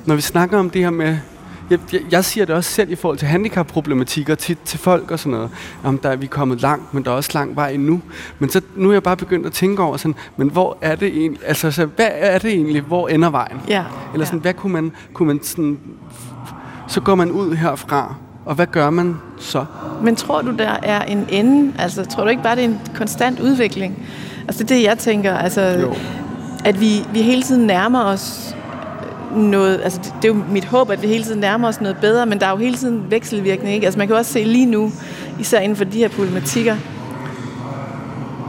Når 0.06 0.16
vi 0.16 0.22
snakker 0.22 0.60
om 0.60 0.70
det 0.70 0.82
her 0.82 0.90
med, 0.90 1.18
jeg, 1.70 1.80
jeg, 1.94 2.02
jeg 2.12 2.26
siger 2.26 2.46
det 2.46 2.56
også 2.56 2.72
selv 2.72 2.92
i 2.92 2.96
forhold 2.96 3.18
til 3.18 3.28
handicapproblematikker 3.28 4.36
tit 4.36 4.58
til 4.66 4.80
folk 4.80 5.12
og 5.12 5.20
sådan 5.20 5.32
noget, 5.32 5.50
om 5.84 5.98
der 5.98 6.10
er 6.10 6.16
vi 6.16 6.26
er 6.26 6.30
kommet 6.30 6.62
langt, 6.62 6.94
men 6.94 7.06
der 7.06 7.12
er 7.12 7.16
også 7.16 7.32
lang 7.34 7.56
vej 7.56 7.70
endnu. 7.70 8.02
Men 8.40 8.50
så 8.50 8.62
nu 8.76 8.90
er 8.90 8.94
jeg 8.94 9.04
bare 9.04 9.18
begyndt 9.18 9.46
at 9.46 9.54
tænke 9.54 9.84
over 9.84 9.98
sådan, 9.98 10.16
men 10.38 10.50
hvor 10.50 10.78
er 10.82 10.96
det 10.96 11.08
egentlig, 11.08 11.42
altså 11.48 11.72
så, 11.72 11.86
hvad 11.86 12.10
er 12.12 12.40
det 12.40 12.52
egentlig, 12.52 12.82
hvor 12.82 13.08
ender 13.08 13.30
vejen? 13.30 13.62
Ja, 13.68 13.84
Eller 14.14 14.26
sådan, 14.26 14.40
hvad 14.40 14.54
kunne 14.54 14.74
man, 14.74 14.92
kunne 15.14 15.28
man 15.28 15.44
sådan, 15.44 15.80
så 16.88 17.02
går 17.02 17.16
man 17.16 17.32
ud 17.32 17.56
herfra, 17.56 18.16
og 18.46 18.56
hvad 18.56 18.68
gør 18.68 18.90
man 18.90 19.16
så? 19.40 19.66
Men 20.02 20.16
tror 20.16 20.42
du, 20.42 20.52
der 20.52 20.76
er 20.84 21.02
en 21.02 21.26
ende? 21.30 21.74
Altså, 21.80 22.06
tror 22.06 22.24
du 22.24 22.30
ikke 22.30 22.44
bare, 22.44 22.56
det 22.56 22.64
er 22.64 22.68
en 22.70 22.80
konstant 22.96 23.40
udvikling? 23.40 24.08
Altså, 24.48 24.64
det 24.64 24.72
er 24.72 24.76
det, 24.76 24.84
jeg 24.84 24.98
tænker. 24.98 25.34
Altså, 25.38 25.62
Jo. 25.62 25.94
at 26.66 26.82
vi, 26.82 27.06
vi 27.14 27.22
hele 27.22 27.42
tiden 27.42 27.68
nærmer 27.68 28.04
os 28.04 28.56
noget, 29.36 29.82
altså 29.84 30.00
det, 30.04 30.14
det 30.22 30.30
er 30.30 30.34
jo 30.34 30.42
mit 30.52 30.66
håb, 30.66 30.90
at 30.90 31.02
vi 31.02 31.08
hele 31.08 31.24
tiden 31.24 31.40
nærmer 31.40 31.68
os 31.68 31.82
noget 31.82 31.98
bedre, 32.02 32.26
men 32.26 32.40
der 32.40 32.46
er 32.46 32.52
jo 32.52 32.58
hele 32.58 32.76
tiden 32.76 33.04
vekselvirkning, 33.10 33.74
ikke? 33.76 33.86
Altså 33.86 33.98
man 33.98 34.08
kan 34.08 34.14
jo 34.14 34.18
også 34.18 34.34
se 34.34 34.44
lige 34.44 34.66
nu, 34.66 34.92
især 35.40 35.60
inden 35.60 35.76
for 35.76 35.84
de 35.84 35.98
her 35.98 36.08
problematikker, 36.08 36.76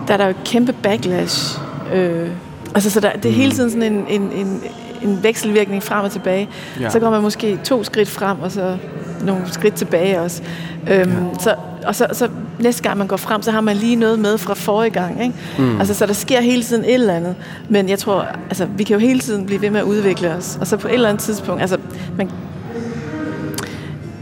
der 0.08 0.12
er 0.14 0.18
der 0.18 0.24
jo 0.24 0.30
et 0.30 0.44
kæmpe 0.44 0.72
backlash. 0.72 1.60
Øh, 1.94 2.30
altså, 2.74 2.90
så 2.90 3.00
der, 3.00 3.12
det 3.12 3.28
er 3.28 3.32
hele 3.34 3.52
tiden 3.52 3.70
sådan 3.70 3.92
en, 3.92 4.06
en, 4.08 4.32
en, 4.32 4.62
en 5.02 5.22
vekselvirkning 5.22 5.82
frem 5.82 6.04
og 6.04 6.10
tilbage. 6.10 6.48
Ja. 6.80 6.90
Så 6.90 6.98
går 6.98 7.10
man 7.10 7.22
måske 7.22 7.58
to 7.64 7.84
skridt 7.84 8.08
frem, 8.08 8.40
og 8.40 8.52
så 8.52 8.76
nogle 9.24 9.42
skridt 9.52 9.74
tilbage 9.74 10.20
også. 10.20 10.42
Øhm, 10.90 11.10
ja. 11.10 11.38
så, 11.40 11.54
og 11.86 11.94
så, 11.94 12.06
så 12.12 12.28
næste 12.58 12.82
gang 12.82 12.98
man 12.98 13.06
går 13.06 13.16
frem, 13.16 13.42
så 13.42 13.50
har 13.50 13.60
man 13.60 13.76
lige 13.76 13.96
noget 13.96 14.18
med 14.18 14.38
fra 14.38 14.54
forrige 14.54 14.90
gang. 14.90 15.22
Ikke? 15.22 15.34
Mm. 15.58 15.78
Altså, 15.78 15.94
så 15.94 16.06
der 16.06 16.12
sker 16.12 16.40
hele 16.40 16.62
tiden 16.62 16.84
et 16.84 16.94
eller 16.94 17.14
andet. 17.14 17.34
Men 17.68 17.88
jeg 17.88 17.98
tror, 17.98 18.26
altså, 18.48 18.66
vi 18.76 18.84
kan 18.84 18.94
jo 18.94 19.00
hele 19.00 19.20
tiden 19.20 19.46
blive 19.46 19.62
ved 19.62 19.70
med 19.70 19.80
at 19.80 19.86
udvikle 19.86 20.30
os. 20.30 20.58
Og 20.60 20.66
så 20.66 20.76
på 20.76 20.88
et 20.88 20.94
eller 20.94 21.08
andet 21.08 21.22
tidspunkt, 21.22 21.60
altså, 21.60 21.78
man, 22.16 22.30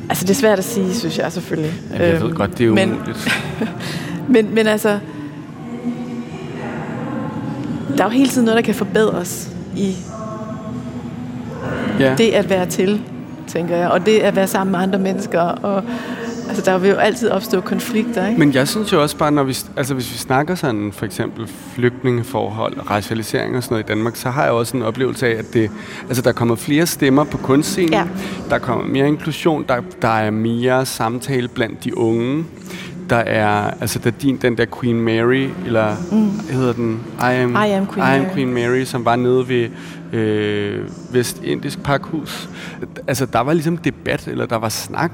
altså 0.09 0.25
det 0.25 0.31
er 0.31 0.35
svært 0.35 0.59
at 0.59 0.64
sige, 0.64 0.95
synes 0.95 1.19
jeg 1.19 1.33
selvfølgelig. 1.33 1.73
Ja, 1.93 2.07
jeg 2.07 2.21
ved 2.21 2.28
øhm, 2.28 2.37
godt, 2.37 2.59
det 2.59 2.66
er 2.66 2.73
men, 2.73 2.99
men, 4.35 4.54
men 4.54 4.66
altså, 4.66 4.99
der 7.97 8.04
er 8.04 8.09
jo 8.09 8.11
hele 8.11 8.28
tiden 8.28 8.45
noget, 8.45 8.57
der 8.57 8.62
kan 8.62 8.75
forbedres 8.75 9.50
i 9.76 9.97
ja. 12.01 12.15
det 12.19 12.31
at 12.31 12.51
være 12.51 12.67
til, 12.67 13.01
tænker 13.47 13.77
jeg. 13.77 13.89
Og 13.89 14.07
det 14.07 14.19
at 14.19 14.37
være 14.37 14.47
sammen 14.47 14.73
med 14.73 14.81
andre 14.81 14.99
mennesker. 14.99 15.41
Og, 15.41 15.83
altså, 16.49 16.63
der 16.65 16.79
vil 16.79 16.91
jo 16.91 16.97
altid 16.97 17.31
opstå 17.31 17.61
konflikter, 17.61 18.27
ikke? 18.27 18.39
Men 18.39 18.55
jeg 18.55 18.69
synes 18.69 18.93
jo 18.93 19.03
også 19.03 19.17
bare, 19.17 19.33
når 19.33 19.43
vi, 19.43 19.57
altså, 19.77 19.95
hvis 19.95 20.13
vi 20.13 20.19
snakker 20.19 20.55
sådan 20.55 20.93
for 20.93 21.07
eksempel 21.07 21.49
flygtningeforhold, 21.75 22.91
racialisering 22.91 23.57
og 23.57 23.63
sådan 23.63 23.75
noget 23.75 23.85
i 23.85 23.89
Danmark, 23.89 24.17
så 24.17 24.31
har 24.31 24.43
jeg 24.43 24.53
også 24.53 24.77
en 24.77 24.83
oplevelse 24.83 25.27
af, 25.27 25.39
at 25.39 25.55
det, 25.55 25.71
altså, 26.09 26.23
der 26.23 26.33
kommer 26.33 26.55
flere 26.55 26.87
stemmer 26.87 27.25
på 27.25 27.39
kunstscenen. 27.39 27.93
Ja. 27.93 28.05
Der 28.51 28.59
kommer 28.59 28.85
mere 28.85 29.09
inklusion. 29.09 29.65
Der, 29.69 29.81
der 30.03 30.09
er 30.09 30.31
mere 30.31 30.87
samtale 30.87 31.49
blandt 31.49 31.85
de 31.85 31.99
unge 31.99 32.45
der 33.11 33.16
er, 33.16 33.70
altså 33.80 33.99
der 33.99 34.11
din, 34.11 34.37
den 34.37 34.58
der 34.58 34.66
Queen 34.80 35.00
Mary, 35.00 35.49
eller 35.66 35.96
mm. 36.12 36.30
hedder 36.50 36.73
den? 36.73 37.00
I 37.20 37.23
am, 37.23 37.50
I 37.50 37.70
am, 37.70 37.87
Queen, 37.87 38.06
I 38.06 38.16
am 38.16 38.23
Mary. 38.23 38.34
Queen 38.34 38.54
Mary, 38.54 38.84
som 38.84 39.04
var 39.04 39.16
nede 39.16 39.49
ved 39.49 39.68
øh, 40.12 40.88
Vestindisk 41.12 41.82
Parkhus. 41.82 42.49
Altså 43.06 43.26
der 43.26 43.40
var 43.40 43.52
ligesom 43.52 43.76
debat, 43.76 44.28
eller 44.28 44.46
der 44.46 44.56
var 44.56 44.68
snak 44.68 45.12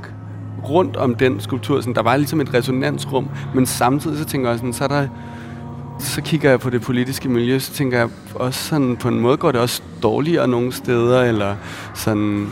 rundt 0.69 0.97
om 0.97 1.15
den 1.15 1.41
skulptur. 1.41 1.81
Sådan, 1.81 1.95
der 1.95 2.03
var 2.03 2.17
ligesom 2.17 2.41
et 2.41 2.55
resonansrum, 2.55 3.29
men 3.55 3.67
samtidig 3.67 4.19
så 4.19 4.25
tænker 4.25 4.49
jeg 4.51 4.59
sådan, 4.59 4.73
så 4.73 4.85
er 4.85 4.89
der 4.89 5.07
så 6.01 6.23
kigger 6.23 6.51
jeg 6.51 6.61
på 6.61 6.71
det 6.71 6.83
politiske 6.83 7.29
miljø, 7.29 7.59
så 7.59 7.73
tænker 7.73 7.99
jeg 7.99 8.09
også 8.35 8.65
sådan, 8.65 8.97
på 8.97 9.09
en 9.09 9.21
måde 9.21 9.37
går 9.37 9.53
det 9.53 9.61
også 9.61 9.83
dårligere 10.03 10.49
nogle 10.49 10.73
steder, 10.73 11.23
eller 11.23 11.57
sådan, 11.95 12.49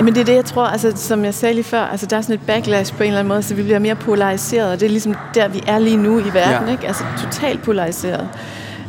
men 0.00 0.14
det 0.14 0.20
er 0.20 0.24
det, 0.24 0.34
jeg 0.34 0.44
tror, 0.44 0.62
altså, 0.62 0.92
som 0.96 1.24
jeg 1.24 1.34
sagde 1.34 1.54
lige 1.54 1.64
før, 1.64 1.80
altså, 1.80 2.06
der 2.06 2.16
er 2.16 2.20
sådan 2.20 2.34
et 2.34 2.40
backlash 2.46 2.94
på 2.94 3.02
en 3.02 3.06
eller 3.06 3.18
anden 3.18 3.28
måde, 3.28 3.42
så 3.42 3.54
vi 3.54 3.62
bliver 3.62 3.78
mere 3.78 3.94
polariseret, 3.94 4.72
og 4.72 4.80
det 4.80 4.86
er 4.86 4.90
ligesom 4.90 5.14
der, 5.34 5.48
vi 5.48 5.62
er 5.66 5.78
lige 5.78 5.96
nu 5.96 6.18
i 6.18 6.34
verden, 6.34 6.66
ja. 6.66 6.72
ikke? 6.72 6.86
Altså 6.86 7.04
totalt 7.24 7.62
polariseret. 7.62 8.28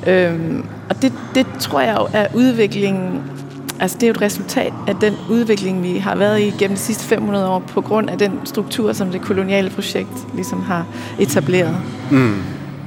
Øhm, 0.07 0.65
og 0.89 1.01
det, 1.01 1.13
det 1.35 1.47
tror 1.59 1.81
jeg 1.81 1.95
jo 1.99 2.07
er 2.13 2.27
udviklingen, 2.33 3.21
altså 3.79 3.97
det 3.97 4.03
er 4.03 4.07
jo 4.07 4.11
et 4.11 4.21
resultat 4.21 4.73
af 4.87 4.95
den 4.95 5.13
udvikling, 5.29 5.83
vi 5.83 5.97
har 5.97 6.15
været 6.15 6.41
i 6.41 6.53
gennem 6.59 6.75
de 6.75 6.81
sidste 6.81 7.03
500 7.03 7.49
år, 7.49 7.59
på 7.59 7.81
grund 7.81 8.09
af 8.09 8.17
den 8.17 8.39
struktur, 8.45 8.93
som 8.93 9.11
det 9.11 9.21
koloniale 9.21 9.69
projekt 9.69 10.33
ligesom 10.35 10.61
har 10.61 10.85
etableret. 11.19 11.75
Mm. 12.11 12.41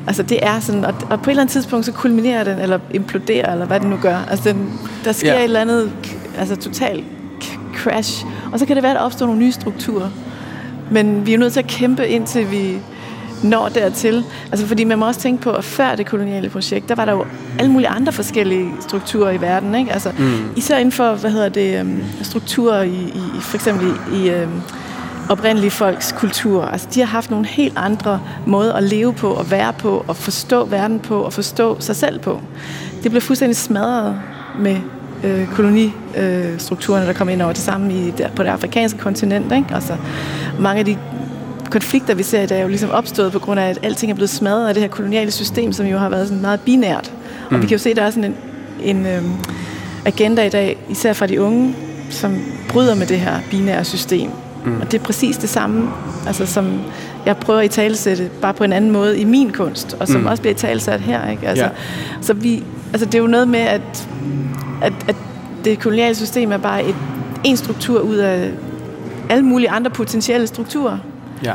Altså 0.07 0.23
det 0.23 0.39
er 0.43 0.61
sådan, 0.61 0.85
og, 0.85 0.95
og 1.11 1.23
på 1.23 1.31
et 1.31 1.33
eller 1.33 1.43
andet 1.43 1.53
tidspunkt, 1.53 1.87
så 1.87 1.93
kulminerer 1.93 2.45
den, 2.45 2.59
eller 2.59 2.79
imploderer, 2.91 3.53
eller 3.53 3.67
hvad 3.67 3.81
den 3.81 3.91
nu 3.91 3.97
gør. 4.03 4.19
Altså 4.31 4.49
den, 4.53 4.81
der 5.05 5.13
sker 5.13 5.33
ja. 5.33 5.39
et 5.39 5.45
eller 5.45 5.61
andet, 5.61 5.93
altså 6.39 6.57
totalt 6.57 7.05
crash. 7.87 8.27
Og 8.53 8.59
så 8.59 8.67
kan 8.67 8.77
det 8.77 8.83
være, 8.83 8.93
at 8.93 8.97
der 8.97 9.03
opstår 9.03 9.27
nogle 9.27 9.41
nye 9.41 9.53
strukturer. 9.53 10.09
Men 10.91 11.27
vi 11.27 11.35
er 11.35 11.39
nødt 11.39 11.53
til 11.53 11.61
at 11.61 11.67
kæmpe, 11.67 12.09
indtil 12.09 12.51
vi 12.51 12.79
når 13.43 13.69
dertil. 13.69 14.25
Altså 14.51 14.67
fordi 14.67 14.85
man 14.85 14.99
må 14.99 15.07
også 15.07 15.21
tænke 15.21 15.43
på, 15.43 15.51
at 15.51 15.65
før 15.65 15.95
det 15.95 16.07
koloniale 16.07 16.49
projekt, 16.49 16.89
der 16.89 16.95
var 16.95 17.05
der 17.05 17.13
jo 17.13 17.25
alle 17.59 17.73
mulige 17.73 17.89
andre 17.89 18.13
forskellige 18.13 18.71
strukturer 18.81 19.31
i 19.31 19.41
verden. 19.41 19.75
Ikke? 19.75 19.93
Altså, 19.93 20.13
mm. 20.19 20.51
Især 20.57 20.79
inden 20.79 20.93
for, 20.93 21.15
hvad 21.15 21.31
hedder 21.31 21.49
det, 21.49 21.81
um, 21.81 22.03
strukturer 22.23 22.83
i, 22.83 23.13
i, 23.15 23.41
for 23.41 23.57
eksempel 23.57 23.89
i, 24.13 24.31
um, 24.31 24.63
oprindelige 25.29 25.71
folks 25.71 26.13
kultur. 26.13 26.65
Altså, 26.65 26.89
de 26.95 27.01
har 27.01 27.07
haft 27.07 27.31
nogle 27.31 27.47
helt 27.47 27.73
andre 27.77 28.21
måder 28.47 28.73
at 28.73 28.83
leve 28.83 29.13
på, 29.13 29.29
og 29.29 29.51
være 29.51 29.73
på, 29.73 30.05
og 30.09 30.17
forstå 30.17 30.65
verden 30.65 31.01
på, 31.01 31.21
og 31.21 31.33
forstå 31.33 31.81
sig 31.81 31.97
selv 31.97 32.19
på. 32.19 32.41
Det 33.03 33.11
blev 33.11 33.21
fuldstændig 33.21 33.57
smadret 33.57 34.21
med 34.59 34.81
øh, 35.25 35.47
kolonistrukturerne, 35.49 37.07
der 37.07 37.13
kom 37.13 37.29
ind 37.29 37.43
over 37.43 37.53
det 37.53 37.63
samme 37.63 37.93
i, 37.93 38.13
der, 38.19 38.29
på 38.37 38.43
det 38.43 38.49
afrikanske 38.49 38.99
kontinent. 38.99 39.53
Ikke? 39.53 39.67
Altså, 39.75 39.97
mange 40.59 40.79
af 40.79 40.85
de 40.85 40.97
konflikter, 41.71 42.15
vi 42.15 42.23
ser 42.23 42.43
i 42.43 42.47
dag, 42.47 42.59
er 42.59 42.63
jo 42.63 42.69
ligesom 42.69 42.91
opstået 42.91 43.33
på 43.33 43.39
grund 43.39 43.61
af, 43.61 43.69
at 43.69 43.79
alting 43.83 44.11
er 44.11 44.15
blevet 44.15 44.31
smadret 44.31 44.69
af 44.69 44.75
det 44.75 44.83
her 44.83 44.91
koloniale 44.91 45.31
system, 45.31 45.73
som 45.73 45.87
jo 45.87 45.99
har 45.99 46.09
været 46.09 46.29
sådan 46.29 46.43
meget 46.43 46.61
binært. 46.61 47.13
Mm. 47.13 47.47
Og 47.47 47.53
vi 47.53 47.57
mm. 47.57 47.69
kan 47.69 47.71
jo 47.71 47.79
se, 47.79 47.91
at 47.91 47.97
der 47.97 48.03
er 48.03 48.11
sådan 48.11 48.25
en, 48.25 48.37
en 48.97 49.07
øh, 49.07 49.23
agenda 50.05 50.47
i 50.47 50.49
dag, 50.49 50.77
især 50.89 51.13
fra 51.13 51.27
de 51.27 51.41
unge, 51.43 51.75
som 52.11 52.39
bryder 52.69 52.95
med 52.95 53.07
det 53.07 53.21
her 53.21 53.39
binære 53.51 53.85
system. 53.85 54.31
Mm. 54.65 54.81
Og 54.81 54.93
det 54.93 55.01
er 55.01 55.05
præcis 55.05 55.37
det 55.37 55.49
samme, 55.49 55.91
altså, 56.27 56.47
som 56.47 56.81
jeg 57.27 57.37
prøver 57.37 57.61
at 57.61 57.71
talesætte, 57.71 58.31
bare 58.43 58.55
på 58.55 58.65
en 58.65 58.73
anden 58.73 58.91
måde 58.91 59.19
i 59.19 59.25
min 59.25 59.53
kunst, 59.53 59.97
og 60.01 60.09
som 60.09 60.21
mm. 60.21 60.27
også 60.27 60.43
bliver 60.43 60.55
i 60.55 60.59
talesat 60.59 61.01
her. 61.01 61.31
Ikke? 61.31 61.49
Altså, 61.49 61.65
ja. 61.65 61.71
Så 62.21 62.33
vi, 62.35 62.65
altså, 62.93 63.07
det 63.07 63.15
er 63.15 63.19
jo 63.19 63.27
noget 63.27 63.49
med, 63.49 63.61
at 63.61 64.09
at, 64.83 64.93
at 65.09 65.17
det 65.65 65.79
koloniale 65.81 66.15
system 66.15 66.53
er 66.53 66.57
bare 66.57 66.85
et, 66.85 66.97
en 67.45 67.57
struktur 67.57 68.01
ud 68.01 68.17
af 68.17 68.51
alle 69.29 69.45
mulige 69.45 69.71
andre 69.71 69.91
potentielle 69.91 70.47
strukturer. 70.47 70.99
Ja. 71.45 71.53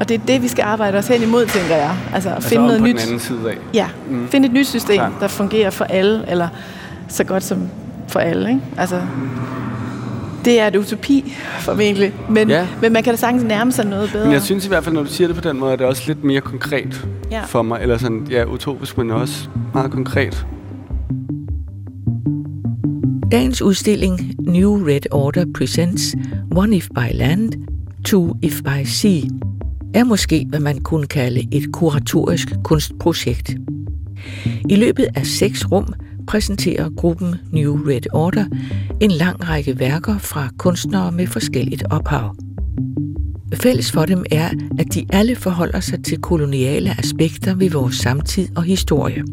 Og 0.00 0.08
det 0.08 0.14
er 0.14 0.26
det, 0.26 0.42
vi 0.42 0.48
skal 0.48 0.62
arbejde 0.62 0.98
os 0.98 1.08
hen 1.08 1.22
imod, 1.22 1.46
tænker 1.46 1.76
jeg. 1.76 1.96
Altså 2.14 2.28
at 2.28 2.34
altså 2.34 2.48
finde 2.48 2.66
noget 2.66 2.80
på 2.80 2.86
nyt. 2.86 2.94
Den 2.94 3.02
anden 3.02 3.20
side 3.20 3.50
af. 3.50 3.56
Ja, 3.74 3.88
mm. 4.10 4.28
finde 4.28 4.46
et 4.46 4.54
nyt 4.54 4.66
system, 4.66 4.96
ja. 4.96 5.08
der 5.20 5.28
fungerer 5.28 5.70
for 5.70 5.84
alle, 5.84 6.24
eller 6.28 6.48
så 7.08 7.24
godt 7.24 7.42
som 7.42 7.68
for 8.08 8.20
alle. 8.20 8.48
Ikke? 8.48 8.60
Altså, 8.76 9.00
det 10.44 10.60
er 10.60 10.66
et 10.66 10.76
utopi, 10.76 11.36
formentlig. 11.58 12.12
Men, 12.28 12.48
ja. 12.48 12.66
men 12.82 12.92
man 12.92 13.02
kan 13.02 13.12
da 13.12 13.16
sagtens 13.16 13.42
nærme 13.42 13.72
sig 13.72 13.86
noget 13.86 14.10
bedre. 14.12 14.24
Men 14.24 14.32
jeg 14.32 14.42
synes 14.42 14.64
i 14.64 14.68
hvert 14.68 14.84
fald, 14.84 14.94
når 14.94 15.02
du 15.02 15.08
siger 15.08 15.28
det 15.28 15.36
på 15.36 15.48
den 15.48 15.58
måde, 15.58 15.72
er 15.72 15.76
det 15.76 15.86
også 15.86 16.02
lidt 16.06 16.24
mere 16.24 16.40
konkret 16.40 17.06
ja. 17.30 17.40
for 17.44 17.62
mig. 17.62 17.80
Eller 17.82 17.98
sådan, 17.98 18.26
ja, 18.30 18.44
utopisk, 18.44 18.98
men 18.98 19.10
også 19.10 19.48
meget 19.74 19.90
konkret. 19.90 20.46
Dagens 23.30 23.62
udstilling 23.62 24.34
New 24.38 24.86
Red 24.86 25.12
Order 25.12 25.44
Presents 25.54 26.14
One 26.56 26.76
If 26.76 26.88
by 26.94 27.12
Land, 27.12 27.52
Two 28.04 28.34
If 28.42 28.62
by 28.62 28.84
Sea 28.84 29.22
er 29.94 30.04
måske, 30.04 30.46
hvad 30.48 30.60
man 30.60 30.80
kunne 30.80 31.06
kalde 31.06 31.48
et 31.52 31.72
kuratorisk 31.72 32.48
kunstprojekt. 32.64 33.56
I 34.68 34.76
løbet 34.76 35.08
af 35.14 35.26
seks 35.26 35.72
rum 35.72 35.86
præsenterer 36.26 36.90
gruppen 36.96 37.34
New 37.52 37.88
Red 37.88 38.14
Order 38.14 38.44
en 39.00 39.10
lang 39.10 39.48
række 39.48 39.78
værker 39.78 40.18
fra 40.18 40.48
kunstnere 40.58 41.12
med 41.12 41.26
forskelligt 41.26 41.84
ophav. 41.90 42.36
Fælles 43.54 43.92
for 43.92 44.04
dem 44.04 44.24
er, 44.30 44.48
at 44.78 44.94
de 44.94 45.06
alle 45.10 45.36
forholder 45.36 45.80
sig 45.80 46.04
til 46.04 46.18
koloniale 46.20 46.94
aspekter 46.98 47.54
ved 47.54 47.70
vores 47.70 47.94
samtid 47.94 48.48
og 48.56 48.62
historie– 48.62 49.24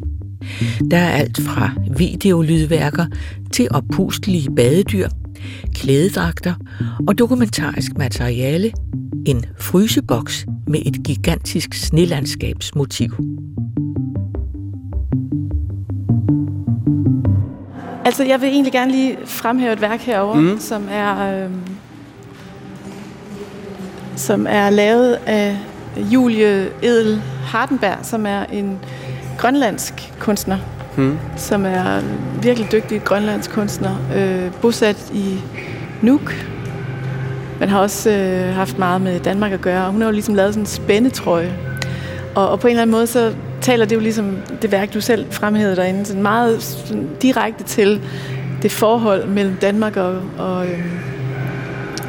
der 0.92 0.98
er 0.98 1.12
alt 1.12 1.42
fra 1.42 1.72
videolydværker 1.98 3.06
til 3.52 3.68
oppustelige 3.72 4.50
badedyr, 4.56 5.10
klædedragter 5.76 6.54
og 7.08 7.18
dokumentarisk 7.18 7.98
materiale, 7.98 8.72
en 9.26 9.46
fryseboks 9.60 10.46
med 10.68 10.80
et 10.86 11.04
gigantisk 11.04 11.74
snelandskabsmotiv. 11.74 13.16
Altså, 18.06 18.24
jeg 18.24 18.42
vil 18.42 18.50
egentlig 18.50 18.74
gerne 18.74 18.92
lige 18.92 19.18
fremhæve 19.26 19.74
et 19.74 19.82
værk 19.82 20.00
herover, 20.00 20.36
mm. 20.36 20.60
som 20.60 20.88
er 20.92 21.44
øh, 21.44 21.52
som 24.16 24.46
er 24.50 24.70
lavet 24.70 25.18
af 25.26 25.58
Julie 25.98 26.70
Edel 26.82 27.22
Hardenberg, 27.46 27.98
som 28.02 28.26
er 28.26 28.46
en 28.46 28.80
grønlandsk 29.38 30.14
kunstner, 30.20 30.58
hmm. 30.98 31.18
som 31.38 31.66
er 31.66 32.02
virkelig 32.42 32.72
dygtig 32.72 33.04
grønlandsk 33.04 33.52
kunstner, 33.52 33.96
øh, 34.16 34.52
bosat 34.62 35.12
i 35.14 35.40
Nuuk, 36.02 36.34
men 37.60 37.70
har 37.70 37.80
også 37.80 38.10
øh, 38.10 38.54
haft 38.54 38.78
meget 38.78 39.02
med 39.02 39.20
Danmark 39.20 39.52
at 39.52 39.62
gøre. 39.62 39.92
Hun 39.92 40.02
har 40.02 40.08
jo 40.08 40.14
ligesom 40.14 40.36
lavet 40.36 40.54
sådan 40.54 40.64
en 40.64 40.68
spændetrøje. 40.68 41.54
Og, 42.36 42.50
og 42.50 42.60
på 42.60 42.68
en 42.68 42.72
eller 42.72 42.82
anden 42.82 42.96
måde, 42.96 43.08
så 43.08 43.34
taler 43.62 43.86
det 43.86 43.96
jo 43.96 44.00
ligesom 44.00 44.38
det 44.62 44.72
værk, 44.72 44.94
du 44.94 45.02
selv 45.02 45.26
fremhævede 45.32 45.76
derinde, 45.76 46.06
sådan 46.06 46.22
meget 46.22 46.64
sådan 46.64 47.10
direkte 47.22 47.64
til 47.64 48.02
det 48.62 48.72
forhold 48.72 49.28
mellem 49.28 49.56
Danmark 49.56 49.98
og, 49.98 50.22
og, 50.38 50.66
øh, 50.66 50.80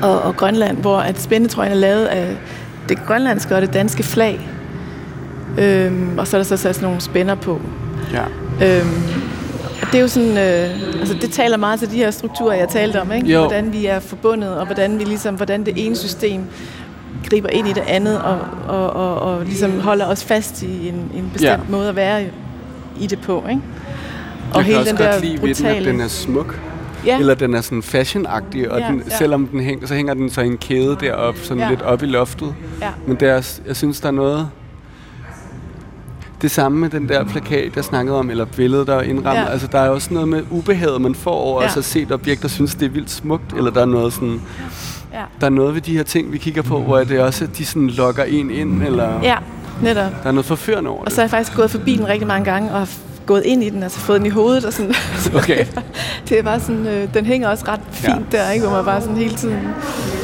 og, 0.03 0.23
og 0.23 0.37
Grønland, 0.37 0.77
hvor 0.77 0.99
at 0.99 1.21
spændetrøjen 1.21 1.73
er 1.73 1.77
lavet 1.77 2.05
af 2.07 2.37
det 2.89 2.99
grønlandske 3.07 3.55
og 3.55 3.63
det 3.63 3.73
danske 3.73 4.03
flag. 4.03 4.41
Øhm, 5.59 6.19
og 6.19 6.27
så 6.27 6.37
er 6.37 6.39
der 6.39 6.45
så 6.45 6.57
sat 6.57 6.83
nogle 6.83 7.01
spænder 7.01 7.35
på. 7.35 7.61
Ja. 8.13 8.23
Øhm, 8.79 9.03
og 9.83 9.87
det 9.93 9.95
er 9.95 10.03
jo 10.03 10.09
sådan, 10.09 10.31
øh, 10.31 11.01
altså 11.01 11.15
det 11.21 11.31
taler 11.31 11.57
meget 11.57 11.79
til 11.79 11.91
de 11.91 11.97
her 11.97 12.11
strukturer, 12.11 12.55
jeg 12.55 12.69
talte 12.69 13.01
om, 13.01 13.13
ikke? 13.13 13.33
Jo. 13.33 13.41
Hvordan 13.41 13.73
vi 13.73 13.87
er 13.87 14.01
forbundet, 14.01 14.57
og 14.59 14.67
hvordan 14.67 14.99
vi 14.99 15.05
ligesom, 15.05 15.35
hvordan 15.35 15.67
det 15.67 15.87
ene 15.87 15.97
system 15.97 16.43
griber 17.29 17.49
ind 17.49 17.69
i 17.69 17.73
det 17.73 17.83
andet 17.87 18.23
og, 18.23 18.39
og, 18.69 18.91
og, 18.91 19.21
og 19.21 19.45
ligesom 19.45 19.81
holder 19.81 20.07
os 20.07 20.25
fast 20.25 20.63
i 20.63 20.89
en, 20.89 20.95
en 20.95 21.31
bestemt 21.33 21.53
ja. 21.53 21.59
måde 21.69 21.89
at 21.89 21.97
være 21.97 22.25
i 23.01 23.07
det 23.07 23.21
på, 23.21 23.45
ikke? 23.51 23.63
Og 24.55 24.57
jeg 24.57 24.65
hele 24.65 24.75
kan 24.75 24.81
også 24.81 24.93
den 24.93 25.03
der 25.03 25.21
lide 25.21 25.39
brutale... 25.39 25.69
ved 25.69 25.75
den, 25.75 25.87
at 25.87 25.93
den 25.93 26.01
er 26.01 26.09
smuk. 26.09 26.61
Ja. 27.07 27.19
Eller 27.19 27.35
den 27.35 27.55
er 27.55 27.61
sådan 27.61 27.83
fashionagtig, 27.83 28.71
og 28.71 28.81
ja, 28.81 28.87
den, 28.87 29.03
ja. 29.11 29.17
selvom 29.17 29.47
den 29.47 29.61
hænger, 29.61 29.87
så 29.87 29.95
hænger 29.95 30.15
den 30.15 30.31
så 30.31 30.41
i 30.41 30.47
en 30.47 30.59
kæde 30.59 30.97
deroppe, 31.01 31.41
sådan 31.41 31.63
ja. 31.63 31.71
lidt 31.71 31.83
op 31.83 32.03
i 32.03 32.07
loftet. 32.07 32.55
Ja. 32.81 32.89
Men 33.07 33.17
det 33.17 33.29
er, 33.29 33.61
jeg 33.67 33.77
synes, 33.77 34.01
der 34.01 34.09
er 34.09 34.13
noget... 34.13 34.49
Det 36.47 36.53
samme 36.53 36.79
med 36.79 36.91
den 36.91 37.09
der 37.09 37.25
plakat, 37.25 37.77
jeg 37.77 37.85
snakkede 37.85 38.19
om, 38.19 38.31
eller 38.31 38.45
billedet, 38.45 38.87
der 38.87 38.95
er 38.95 39.03
indrammet. 39.03 39.43
Ja. 39.43 39.51
Altså, 39.51 39.67
der 39.67 39.79
er 39.79 39.89
også 39.89 40.15
noget 40.15 40.29
med 40.29 40.43
ubehaget, 40.51 41.01
man 41.01 41.15
får 41.15 41.35
over 41.35 41.61
ja. 41.61 41.65
altså, 41.65 41.79
at 41.79 41.85
se 41.85 42.03
et 42.03 42.13
objekt, 42.13 42.45
og 42.45 42.51
synes, 42.51 42.75
det 42.75 42.87
er 42.87 42.91
vildt 42.91 43.11
smukt. 43.11 43.53
Eller 43.57 43.71
der 43.71 43.81
er 43.81 43.87
noget 43.87 44.13
sådan... 44.13 44.41
Ja. 45.13 45.23
Der 45.41 45.47
er 45.47 45.51
noget 45.51 45.75
ved 45.75 45.81
de 45.81 45.97
her 45.97 46.03
ting, 46.03 46.33
vi 46.33 46.39
kigger 46.39 46.63
på, 46.63 46.81
hvor 46.81 46.99
det 46.99 47.21
også 47.21 47.47
de 47.47 47.67
sådan 47.67 47.89
lokker 47.89 48.25
en 48.25 48.51
ind, 48.51 48.83
eller... 48.83 49.23
Ja, 49.23 49.37
netop. 49.83 50.13
Der 50.23 50.29
er 50.29 50.33
noget 50.33 50.47
forførende 50.47 50.91
over 50.91 50.99
det. 50.99 51.07
Og 51.07 51.13
så 51.13 51.21
er 51.21 51.25
jeg 51.25 51.31
faktisk 51.31 51.57
gået 51.57 51.71
forbi 51.71 51.97
den 51.97 52.09
rigtig 52.09 52.27
mange 52.27 52.45
gange, 52.45 52.73
og 52.73 52.89
gået 53.27 53.43
ind 53.45 53.63
i 53.65 53.71
den, 53.71 53.83
altså 53.83 53.99
fået 53.99 54.19
den 54.19 54.27
i 54.27 54.31
hovedet 54.31 54.65
og 54.65 54.73
sådan. 54.73 54.95
Okay. 55.35 55.67
det 56.29 56.39
er 56.39 56.43
bare 56.43 56.61
sådan, 56.61 56.87
øh, 56.87 57.15
den 57.15 57.27
hænger 57.27 57.49
også 57.49 57.65
ret 57.69 57.81
fint 57.91 58.33
ja. 58.33 58.39
der, 58.39 58.51
ikke? 58.51 58.67
Hvor 58.67 58.77
man 58.77 58.85
bare 58.85 59.01
sådan 59.01 59.17
hele 59.17 59.35
tiden, 59.35 59.59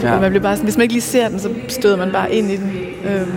ja. 0.03 0.21
man 0.21 0.31
bliver 0.31 0.43
bare 0.43 0.57
sådan, 0.57 0.67
hvis 0.67 0.77
man 0.77 0.83
ikke 0.83 0.95
lige 0.95 1.03
ser 1.03 1.29
den, 1.29 1.41
så 1.41 1.49
støder 1.69 1.97
man 1.97 2.13
bare 2.13 2.35
ind 2.35 2.51
i 2.51 2.57
den. 2.57 2.73
Øhm, 3.05 3.33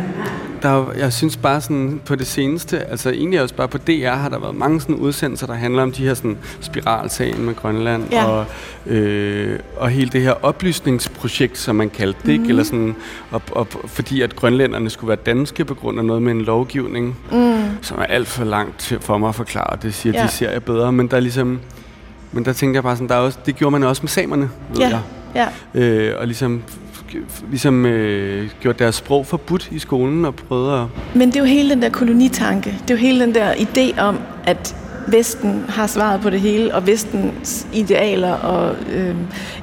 der, 0.66 0.92
jeg 0.98 1.14
synes 1.14 1.38
bare 1.38 1.62
sådan 1.62 2.02
på 2.06 2.16
det 2.16 2.28
seneste, 2.28 2.84
altså 2.84 3.10
egentlig 3.10 3.42
også 3.42 3.56
bare 3.56 3.68
på 3.68 3.78
DR 3.78 4.10
har 4.10 4.30
der 4.30 4.40
været 4.40 4.56
mange 4.56 4.82
sådan 4.82 4.96
udsendelser, 4.96 5.48
der 5.48 5.54
handler 5.54 5.84
om 5.84 5.92
de 5.92 6.04
her 6.04 6.14
sådan 6.14 6.38
spiralsagen 6.62 7.46
med 7.46 7.56
Grønland 7.56 8.04
ja. 8.12 8.26
og, 8.26 8.46
øh, 8.86 9.60
og 9.78 9.90
hele 9.90 10.10
det 10.10 10.22
her 10.22 10.46
oplysningsprojekt, 10.46 11.58
som 11.58 11.76
man 11.76 11.90
kaldte 11.90 12.20
det, 12.26 12.40
mm. 12.40 12.50
eller 12.50 12.64
sådan, 12.64 12.96
og, 13.32 13.42
og, 13.52 13.68
fordi 13.86 14.22
at 14.22 14.36
grønlænderne 14.36 14.90
skulle 14.90 15.08
være 15.08 15.18
danske 15.26 15.66
på 15.66 15.74
grund 15.74 16.00
af 16.00 16.06
noget 16.06 16.22
med 16.22 16.32
en 16.32 16.42
lovgivning, 16.42 17.18
mm. 17.32 17.64
som 17.82 17.98
er 18.00 18.06
alt 18.06 18.28
for 18.28 18.44
langt 18.44 18.80
til, 18.80 19.00
for 19.00 19.18
mig 19.18 19.30
at 19.30 19.36
forklare. 19.36 19.78
Det 19.82 19.94
siger, 19.94 20.20
ja. 20.20 20.26
de 20.26 20.32
ser 20.32 20.52
jeg 20.52 20.64
bedre, 20.64 20.92
men 20.92 21.08
der 21.08 21.18
er 21.18 21.22
ligesom, 21.22 21.60
men 22.32 22.46
der 22.46 22.54
tænkte 22.54 22.76
jeg 22.76 22.84
bare 22.84 22.96
sådan, 22.96 23.10
der 23.10 23.16
er 23.16 23.20
også, 23.20 23.40
det 23.46 23.56
gjorde 23.56 23.72
man 23.72 23.84
også 23.84 24.02
med 24.02 24.10
samerne, 24.10 24.50
ved 24.70 24.80
ja. 24.80 24.88
jeg. 24.90 25.02
Ja. 25.76 25.82
Øh, 25.82 26.20
og 26.20 26.28
ligesom 26.28 26.64
ligesom 27.50 27.86
øh, 27.86 28.50
gjort 28.62 28.80
deres 28.80 28.96
sprog 28.96 29.26
forbudt 29.26 29.70
i 29.72 29.80
skolen 29.80 30.26
og 30.26 30.36
prøvet 30.36 30.82
at... 30.82 30.88
Men 31.16 31.28
det 31.28 31.36
er 31.36 31.40
jo 31.40 31.46
hele 31.46 31.70
den 31.70 31.82
der 31.82 31.90
kolonitanke. 31.90 32.70
Det 32.70 32.90
er 32.90 32.96
jo 32.96 33.00
hele 33.00 33.20
den 33.20 33.36
der 33.36 33.54
idé 33.54 34.00
om, 34.00 34.20
at 34.44 34.76
Vesten 35.08 35.66
har 35.70 35.88
svaret 35.88 36.22
på 36.22 36.30
det 36.30 36.42
hele, 36.42 36.76
og 36.76 36.88
Vestens 36.88 37.68
idealer 37.74 38.32
og 38.34 38.76
øh, 38.92 39.16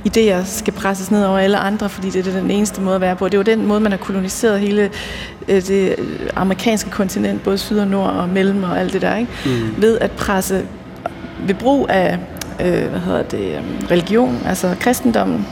idéer 0.08 0.44
skal 0.44 0.72
presses 0.72 1.10
ned 1.10 1.24
over 1.24 1.38
alle 1.38 1.58
andre, 1.58 1.88
fordi 1.88 2.10
det 2.10 2.26
er 2.26 2.40
den 2.40 2.50
eneste 2.50 2.80
måde 2.80 2.94
at 2.94 3.00
være 3.00 3.16
på. 3.16 3.24
Det 3.28 3.34
er 3.34 3.38
jo 3.38 3.42
den 3.42 3.66
måde, 3.66 3.80
man 3.80 3.92
har 3.92 3.98
koloniseret 3.98 4.60
hele 4.60 4.90
øh, 5.48 5.62
det 5.62 5.94
amerikanske 6.36 6.90
kontinent, 6.90 7.42
både 7.42 7.58
syd 7.58 7.78
og 7.78 7.86
nord 7.86 8.10
og 8.10 8.28
mellem 8.28 8.62
og 8.62 8.80
alt 8.80 8.92
det 8.92 9.02
der, 9.02 9.16
ikke? 9.16 9.32
Mm. 9.46 9.82
ved 9.82 9.98
at 9.98 10.10
presse 10.10 10.66
ved 11.46 11.54
brug 11.54 11.86
af 11.88 12.18
øh, 12.60 12.90
hvad 12.90 13.00
hedder 13.00 13.22
det, 13.22 13.54
øh, 13.56 13.90
religion, 13.90 14.38
altså 14.46 14.76
kristendommen, 14.80 15.46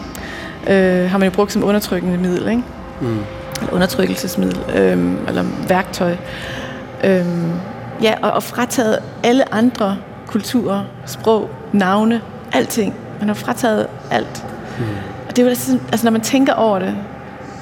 øh, 0.68 1.10
har 1.10 1.18
man 1.18 1.28
jo 1.28 1.34
brugt 1.34 1.52
som 1.52 1.64
undertrykkende 1.64 2.18
middel, 2.18 2.48
ikke? 2.48 2.62
Mm. 3.00 3.18
Eller 3.60 3.72
undertrykkelsesmiddel, 3.72 4.76
øh, 4.76 5.12
eller 5.28 5.44
værktøj. 5.68 6.16
Øh, 7.04 7.26
ja, 8.02 8.14
og, 8.22 8.30
og 8.30 8.42
frataget 8.42 8.98
alle 9.22 9.54
andre 9.54 9.96
kulturer, 10.26 10.84
sprog, 11.06 11.50
navne, 11.72 12.20
alting. 12.52 12.94
Man 13.18 13.28
har 13.28 13.34
frataget 13.34 13.86
alt. 14.10 14.44
Mm. 14.78 14.84
Og 15.28 15.36
det 15.36 15.44
er 15.44 15.48
jo 15.48 15.54
sådan, 15.54 15.80
altså 15.92 16.06
når 16.06 16.10
man 16.10 16.20
tænker 16.20 16.52
over 16.52 16.78
det, 16.78 16.94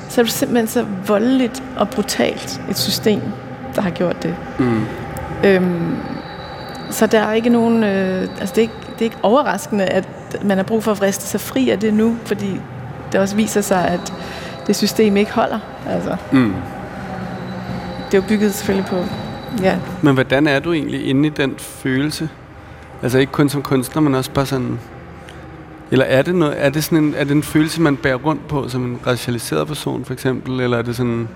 så 0.08 0.20
er 0.20 0.24
det 0.24 0.32
simpelthen 0.32 0.68
så 0.68 0.86
voldeligt 1.06 1.62
og 1.76 1.88
brutalt 1.88 2.60
et 2.70 2.78
system, 2.78 3.20
der 3.74 3.82
har 3.82 3.90
gjort 3.90 4.22
det. 4.22 4.34
Mm. 4.58 4.84
Øhm, 5.44 5.96
så 6.90 7.06
der 7.06 7.20
er 7.20 7.32
ikke 7.32 7.50
nogen, 7.50 7.84
øh, 7.84 8.20
altså 8.40 8.54
det 8.54 8.58
er 8.58 8.62
ikke, 8.62 8.74
det 8.92 9.00
er 9.00 9.04
ikke 9.04 9.18
overraskende, 9.22 9.84
at 9.84 10.08
man 10.44 10.56
har 10.56 10.64
brug 10.64 10.84
for 10.84 10.90
at 10.90 11.00
vriste 11.00 11.24
sig 11.24 11.40
fri 11.40 11.70
af 11.70 11.78
det 11.78 11.94
nu, 11.94 12.16
fordi 12.24 12.60
det 13.12 13.20
også 13.20 13.36
viser 13.36 13.60
sig, 13.60 13.88
at 13.88 14.12
det 14.66 14.76
system 14.76 15.16
ikke 15.16 15.32
holder. 15.32 15.58
Altså. 15.88 16.16
Mm. 16.32 16.54
Det 18.06 18.18
er 18.18 18.22
jo 18.22 18.28
bygget 18.28 18.54
selvfølgelig 18.54 18.86
på... 18.90 18.96
Ja. 19.62 19.76
Men 20.02 20.14
hvordan 20.14 20.46
er 20.46 20.58
du 20.58 20.72
egentlig 20.72 21.06
inde 21.06 21.26
i 21.26 21.30
den 21.30 21.54
følelse? 21.58 22.28
Altså 23.02 23.18
ikke 23.18 23.32
kun 23.32 23.48
som 23.48 23.62
kunstner, 23.62 24.02
men 24.02 24.14
også 24.14 24.30
bare 24.30 24.46
sådan... 24.46 24.78
Eller 25.90 26.04
er 26.04 26.22
det, 26.22 26.34
noget, 26.34 26.64
er 26.64 26.70
det, 26.70 26.84
sådan 26.84 26.98
en, 26.98 27.14
er 27.16 27.24
det 27.24 27.32
en 27.32 27.42
følelse, 27.42 27.80
man 27.80 27.96
bærer 27.96 28.14
rundt 28.14 28.48
på 28.48 28.68
som 28.68 28.84
en 28.84 28.98
racialiseret 29.06 29.66
person, 29.66 30.04
for 30.04 30.12
eksempel? 30.12 30.60
Eller 30.60 30.78
er 30.78 30.82
det 30.82 30.96
sådan... 30.96 31.28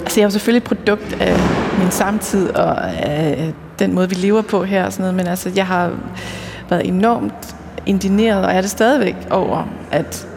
Altså 0.00 0.20
jeg 0.20 0.22
er 0.22 0.26
jo 0.26 0.30
selvfølgelig 0.30 0.60
et 0.60 0.64
produkt 0.64 1.16
af 1.20 1.36
min 1.78 1.90
samtid 1.90 2.50
og 2.50 2.90
af 2.90 3.52
den 3.78 3.94
måde, 3.94 4.08
vi 4.08 4.14
lever 4.14 4.42
på 4.42 4.64
her 4.64 4.84
og 4.84 4.92
sådan 4.92 5.02
noget, 5.02 5.14
men 5.14 5.26
altså 5.26 5.52
jeg 5.56 5.66
har 5.66 5.90
været 6.70 6.86
enormt 6.86 7.56
indineret, 7.86 8.44
og 8.44 8.52
er 8.52 8.60
det 8.60 8.70
stadigvæk 8.70 9.16
over, 9.30 9.68
at 9.90 10.28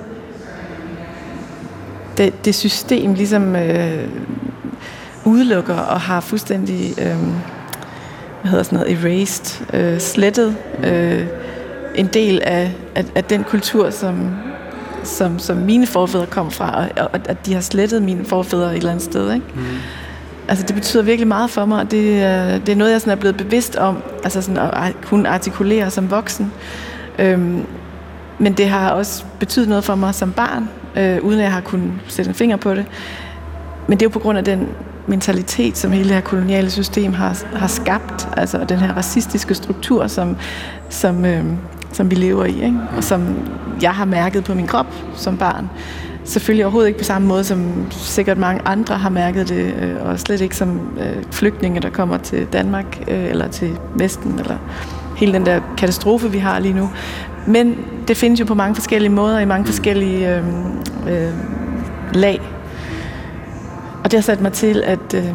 det, 2.21 2.45
det 2.45 2.55
system 2.55 3.13
ligesom 3.13 3.55
øh, 3.55 4.07
udelukker 5.25 5.75
og 5.75 6.01
har 6.01 6.19
fuldstændig 6.19 6.93
øh, 6.99 7.17
hvad 8.41 8.51
hedder 8.51 8.63
sådan 8.63 8.79
noget, 8.79 9.05
erased, 9.05 9.65
øh, 9.73 9.99
slettet 9.99 10.55
øh, 10.83 11.25
en 11.95 12.07
del 12.07 12.41
af, 12.43 12.75
af, 12.95 13.05
af 13.15 13.23
den 13.23 13.43
kultur, 13.43 13.89
som, 13.89 14.29
som, 15.03 15.39
som 15.39 15.57
mine 15.57 15.87
forfædre 15.87 16.25
kom 16.25 16.51
fra, 16.51 16.85
og, 16.97 17.09
og 17.13 17.19
at 17.25 17.45
de 17.45 17.53
har 17.53 17.61
slettet 17.61 18.01
mine 18.01 18.25
forfædre 18.25 18.71
et 18.71 18.77
eller 18.77 18.91
andet 18.91 19.05
sted. 19.05 19.33
Ikke? 19.33 19.45
Mm. 19.55 19.61
Altså 20.47 20.65
det 20.67 20.75
betyder 20.75 21.03
virkelig 21.03 21.27
meget 21.27 21.49
for 21.49 21.65
mig, 21.65 21.79
og 21.79 21.91
det, 21.91 22.01
det 22.65 22.71
er 22.71 22.75
noget, 22.75 22.91
jeg 22.91 23.01
sådan 23.01 23.17
er 23.17 23.21
blevet 23.21 23.37
bevidst 23.37 23.75
om, 23.75 24.03
altså 24.23 24.41
sådan 24.41 24.57
at 24.57 24.95
kunne 25.05 25.29
artikulere 25.29 25.91
som 25.91 26.11
voksen. 26.11 26.51
Øhm, 27.19 27.65
men 28.39 28.53
det 28.53 28.69
har 28.69 28.89
også 28.89 29.23
betydet 29.39 29.69
noget 29.69 29.83
for 29.83 29.95
mig 29.95 30.15
som 30.15 30.31
barn, 30.31 30.69
øh, 30.95 31.23
uden 31.23 31.39
at 31.39 31.43
jeg 31.43 31.53
har 31.53 31.61
kunnet 31.61 31.91
sætte 32.07 32.29
en 32.29 32.35
finger 32.35 32.57
på 32.57 32.75
det. 32.75 32.85
Men 33.87 33.99
det 33.99 34.05
er 34.05 34.09
jo 34.09 34.13
på 34.13 34.19
grund 34.19 34.37
af 34.37 34.43
den 34.43 34.67
mentalitet, 35.07 35.77
som 35.77 35.91
hele 35.91 36.03
det 36.03 36.13
her 36.13 36.21
koloniale 36.21 36.69
system 36.69 37.13
har, 37.13 37.43
har 37.55 37.67
skabt, 37.67 38.29
altså 38.37 38.65
den 38.69 38.77
her 38.77 38.93
racistiske 38.93 39.55
struktur, 39.55 40.07
som, 40.07 40.37
som, 40.89 41.25
øh, 41.25 41.45
som 41.93 42.11
vi 42.11 42.15
lever 42.15 42.45
i, 42.45 42.65
ikke? 42.65 42.79
og 42.97 43.03
som 43.03 43.49
jeg 43.81 43.91
har 43.91 44.05
mærket 44.05 44.43
på 44.43 44.53
min 44.53 44.67
krop 44.67 44.87
som 45.15 45.37
barn. 45.37 45.69
Selvfølgelig 46.23 46.65
overhovedet 46.65 46.87
ikke 46.87 46.99
på 46.99 47.05
samme 47.05 47.27
måde, 47.27 47.43
som 47.43 47.91
sikkert 47.91 48.37
mange 48.37 48.61
andre 48.65 48.95
har 48.95 49.09
mærket 49.09 49.49
det, 49.49 49.73
øh, 49.81 49.95
og 50.05 50.19
slet 50.19 50.41
ikke 50.41 50.55
som 50.57 50.97
øh, 50.99 51.23
flygtninge, 51.31 51.79
der 51.79 51.89
kommer 51.89 52.17
til 52.17 52.45
Danmark 52.53 53.03
øh, 53.07 53.29
eller 53.29 53.47
til 53.47 53.77
Vesten, 53.95 54.39
eller 54.39 54.57
hele 55.17 55.33
den 55.33 55.45
der 55.45 55.61
katastrofe, 55.77 56.31
vi 56.31 56.37
har 56.37 56.59
lige 56.59 56.73
nu. 56.73 56.89
Men 57.47 57.77
det 58.07 58.17
findes 58.17 58.39
jo 58.39 58.45
på 58.45 58.53
mange 58.53 58.75
forskellige 58.75 59.11
måder, 59.11 59.39
i 59.39 59.45
mange 59.45 59.65
forskellige 59.65 60.35
øh, 60.35 60.43
øh, 61.09 61.33
lag. 62.13 62.41
Og 64.03 64.11
det 64.11 64.17
har 64.17 64.21
sat 64.21 64.41
mig 64.41 64.53
til 64.53 64.83
at 64.85 65.13
øh, 65.15 65.25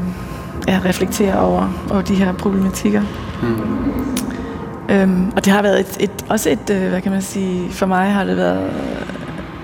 ja, 0.68 0.80
reflektere 0.84 1.38
over, 1.38 1.86
over 1.90 2.02
de 2.02 2.14
her 2.14 2.32
problematikker. 2.32 3.02
Mm. 3.42 4.94
Øhm, 4.94 5.32
og 5.36 5.44
det 5.44 5.52
har 5.52 5.62
været 5.62 5.80
et, 5.80 5.96
et, 6.00 6.24
også 6.28 6.50
et, 6.50 6.70
øh, 6.70 6.88
hvad 6.88 7.00
kan 7.00 7.12
man 7.12 7.22
sige, 7.22 7.70
for 7.70 7.86
mig 7.86 8.12
har 8.12 8.24
det 8.24 8.36
været 8.36 8.70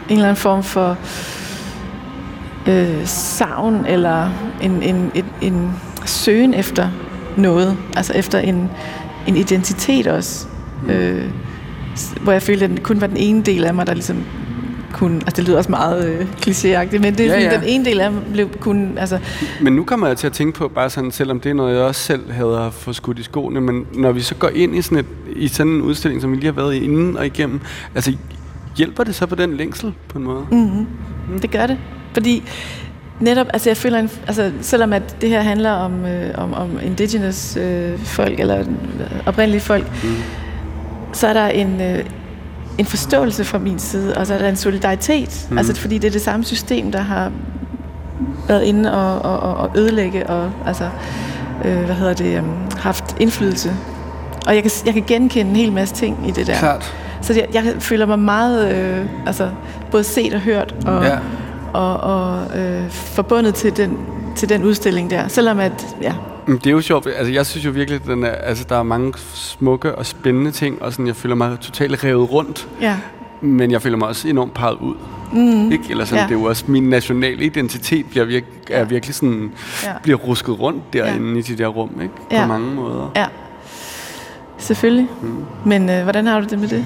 en 0.08 0.16
eller 0.16 0.24
anden 0.24 0.36
form 0.36 0.62
for 0.62 0.96
øh, 2.68 3.06
savn, 3.06 3.86
eller 3.88 4.30
en, 4.62 4.82
en, 4.82 5.10
en, 5.14 5.24
en 5.40 5.70
søgen 6.04 6.54
efter 6.54 6.88
noget, 7.36 7.76
altså 7.96 8.12
efter 8.12 8.38
en, 8.38 8.70
en 9.26 9.36
identitet 9.36 10.06
også. 10.06 10.46
Mm. 10.82 10.90
Øh, 10.90 11.30
hvor 12.20 12.32
jeg 12.32 12.42
følte, 12.42 12.64
at 12.64 12.70
det 12.70 12.82
kun 12.82 13.00
var 13.00 13.06
den 13.06 13.16
ene 13.16 13.42
del 13.42 13.64
af 13.64 13.74
mig, 13.74 13.86
der 13.86 13.94
ligesom 13.94 14.24
kunne, 14.92 15.14
altså 15.14 15.36
det 15.36 15.44
lyder 15.44 15.58
også 15.58 15.70
meget 15.70 16.08
øh, 16.08 16.26
klichéagtigt, 16.46 16.98
men 16.98 17.14
det 17.14 17.20
er 17.20 17.24
ja, 17.24 17.32
sådan, 17.32 17.42
ja. 17.42 17.56
den 17.56 17.64
ene 17.66 17.84
del 17.84 18.00
af 18.00 18.12
mig 18.12 18.22
blev 18.32 18.48
kun, 18.60 18.98
altså... 18.98 19.18
Men 19.60 19.72
nu 19.72 19.84
kommer 19.84 20.06
jeg 20.06 20.16
til 20.16 20.26
at 20.26 20.32
tænke 20.32 20.58
på, 20.58 20.68
bare 20.68 20.90
sådan, 20.90 21.10
selvom 21.10 21.40
det 21.40 21.50
er 21.50 21.54
noget, 21.54 21.74
jeg 21.74 21.82
også 21.82 22.00
selv 22.00 22.32
havde 22.32 22.70
fået 22.72 22.96
skudt 22.96 23.18
i 23.18 23.22
skoene, 23.22 23.60
men 23.60 23.86
når 23.94 24.12
vi 24.12 24.20
så 24.20 24.34
går 24.34 24.48
ind 24.48 24.76
i 24.76 24.82
sådan, 24.82 24.98
et, 24.98 25.06
i 25.36 25.48
sådan 25.48 25.72
en 25.72 25.82
udstilling, 25.82 26.22
som 26.22 26.30
vi 26.30 26.36
lige 26.36 26.46
har 26.46 26.52
været 26.52 26.74
i 26.74 26.84
inden 26.84 27.16
og 27.16 27.26
igennem, 27.26 27.60
altså 27.94 28.12
hjælper 28.76 29.04
det 29.04 29.14
så 29.14 29.26
på 29.26 29.34
den 29.34 29.56
længsel 29.56 29.92
på 30.08 30.18
en 30.18 30.24
måde? 30.24 30.46
Mm-hmm. 30.50 30.86
Mm. 31.32 31.40
Det 31.40 31.50
gør 31.50 31.66
det, 31.66 31.78
fordi 32.12 32.42
netop, 33.20 33.46
altså 33.52 33.70
jeg 33.70 33.76
føler, 33.76 33.98
en, 33.98 34.10
altså 34.26 34.52
selvom 34.60 34.92
at 34.92 35.16
det 35.20 35.28
her 35.28 35.40
handler 35.40 35.70
om, 35.70 36.04
øh, 36.04 36.30
om, 36.34 36.54
om 36.54 36.70
indigenous 36.82 37.56
øh, 37.56 37.98
folk, 37.98 38.40
eller 38.40 38.64
oprindelige 39.26 39.60
folk, 39.60 39.86
mm 40.04 40.42
så 41.12 41.26
er 41.26 41.32
der 41.32 41.46
en, 41.46 41.80
øh, 41.80 42.04
en 42.78 42.86
forståelse 42.86 43.44
fra 43.44 43.58
min 43.58 43.78
side, 43.78 44.16
og 44.16 44.26
så 44.26 44.34
er 44.34 44.38
der 44.38 44.48
en 44.48 44.56
solidaritet. 44.56 45.46
Mm. 45.50 45.58
Altså, 45.58 45.74
fordi 45.74 45.98
det 45.98 46.08
er 46.08 46.12
det 46.12 46.22
samme 46.22 46.44
system, 46.44 46.92
der 46.92 47.00
har 47.00 47.32
været 48.48 48.62
inde 48.62 48.92
og, 48.94 49.32
og, 49.32 49.54
og 49.54 49.70
ødelægge 49.76 50.26
og 50.26 50.50
altså, 50.66 50.88
øh, 51.64 51.84
hvad 51.84 51.94
hedder 51.94 52.14
det, 52.14 52.36
øh, 52.36 52.42
haft 52.78 53.16
indflydelse. 53.20 53.72
Og 54.46 54.54
jeg 54.54 54.62
kan, 54.62 54.70
jeg 54.86 54.94
kan 54.94 55.04
genkende 55.06 55.50
en 55.50 55.56
hel 55.56 55.72
masse 55.72 55.94
ting 55.94 56.28
i 56.28 56.30
det 56.30 56.46
der. 56.46 56.58
Klart. 56.58 56.94
Så 57.20 57.34
jeg, 57.34 57.46
jeg 57.54 57.74
føler 57.78 58.06
mig 58.06 58.18
meget 58.18 58.74
øh, 58.74 59.06
altså, 59.26 59.50
både 59.90 60.04
set 60.04 60.34
og 60.34 60.40
hørt 60.40 60.74
og, 60.86 61.04
ja. 61.04 61.18
og, 61.72 61.96
og 61.96 62.58
øh, 62.58 62.90
forbundet 62.90 63.54
til 63.54 63.76
den, 63.76 63.98
til 64.36 64.48
den 64.48 64.64
udstilling 64.64 65.10
der. 65.10 65.28
Selvom 65.28 65.60
at, 65.60 65.96
ja, 66.02 66.12
det 66.46 66.66
er 66.66 66.70
jo 66.70 66.80
sjovt. 66.80 67.06
Altså, 67.06 67.32
jeg 67.32 67.46
synes 67.46 67.66
jo 67.66 67.70
virkelig, 67.70 68.00
at 68.00 68.06
den 68.06 68.24
er, 68.24 68.28
altså, 68.30 68.64
der 68.68 68.76
er 68.76 68.82
mange 68.82 69.12
smukke 69.34 69.94
og 69.94 70.06
spændende 70.06 70.50
ting, 70.50 70.82
og 70.82 70.92
sådan, 70.92 71.06
jeg 71.06 71.16
føler 71.16 71.34
mig 71.34 71.60
totalt 71.60 72.04
revet 72.04 72.32
rundt. 72.32 72.68
Ja. 72.80 72.96
Men 73.40 73.70
jeg 73.70 73.82
føler 73.82 73.96
mig 73.96 74.08
også 74.08 74.28
enormt 74.28 74.54
peget 74.54 74.78
ud. 74.80 74.94
Mm. 75.32 75.72
Ikke? 75.72 75.84
Eller 75.90 76.04
sådan, 76.04 76.18
ja. 76.18 76.28
det 76.28 76.34
er 76.34 76.40
jo 76.40 76.44
også 76.44 76.64
min 76.66 76.82
nationale 76.82 77.44
identitet 77.44 78.06
bliver 78.06 78.24
virke, 78.24 78.46
er 78.70 78.84
virkelig 78.84 79.14
sådan, 79.14 79.52
ja. 79.84 79.92
bliver 80.02 80.18
rusket 80.18 80.60
rundt 80.60 80.92
derinde 80.92 81.32
ja. 81.32 81.38
i 81.38 81.42
de 81.42 81.58
der 81.58 81.66
rum, 81.66 81.90
ikke? 82.02 82.14
På 82.16 82.22
ja. 82.30 82.46
mange 82.46 82.74
måder. 82.74 83.10
Ja. 83.16 83.26
Selvfølgelig. 84.58 85.08
Mm. 85.22 85.44
Men 85.66 85.90
øh, 85.90 86.02
hvordan 86.02 86.26
har 86.26 86.40
du 86.40 86.46
det 86.50 86.58
med 86.58 86.68
det? 86.68 86.84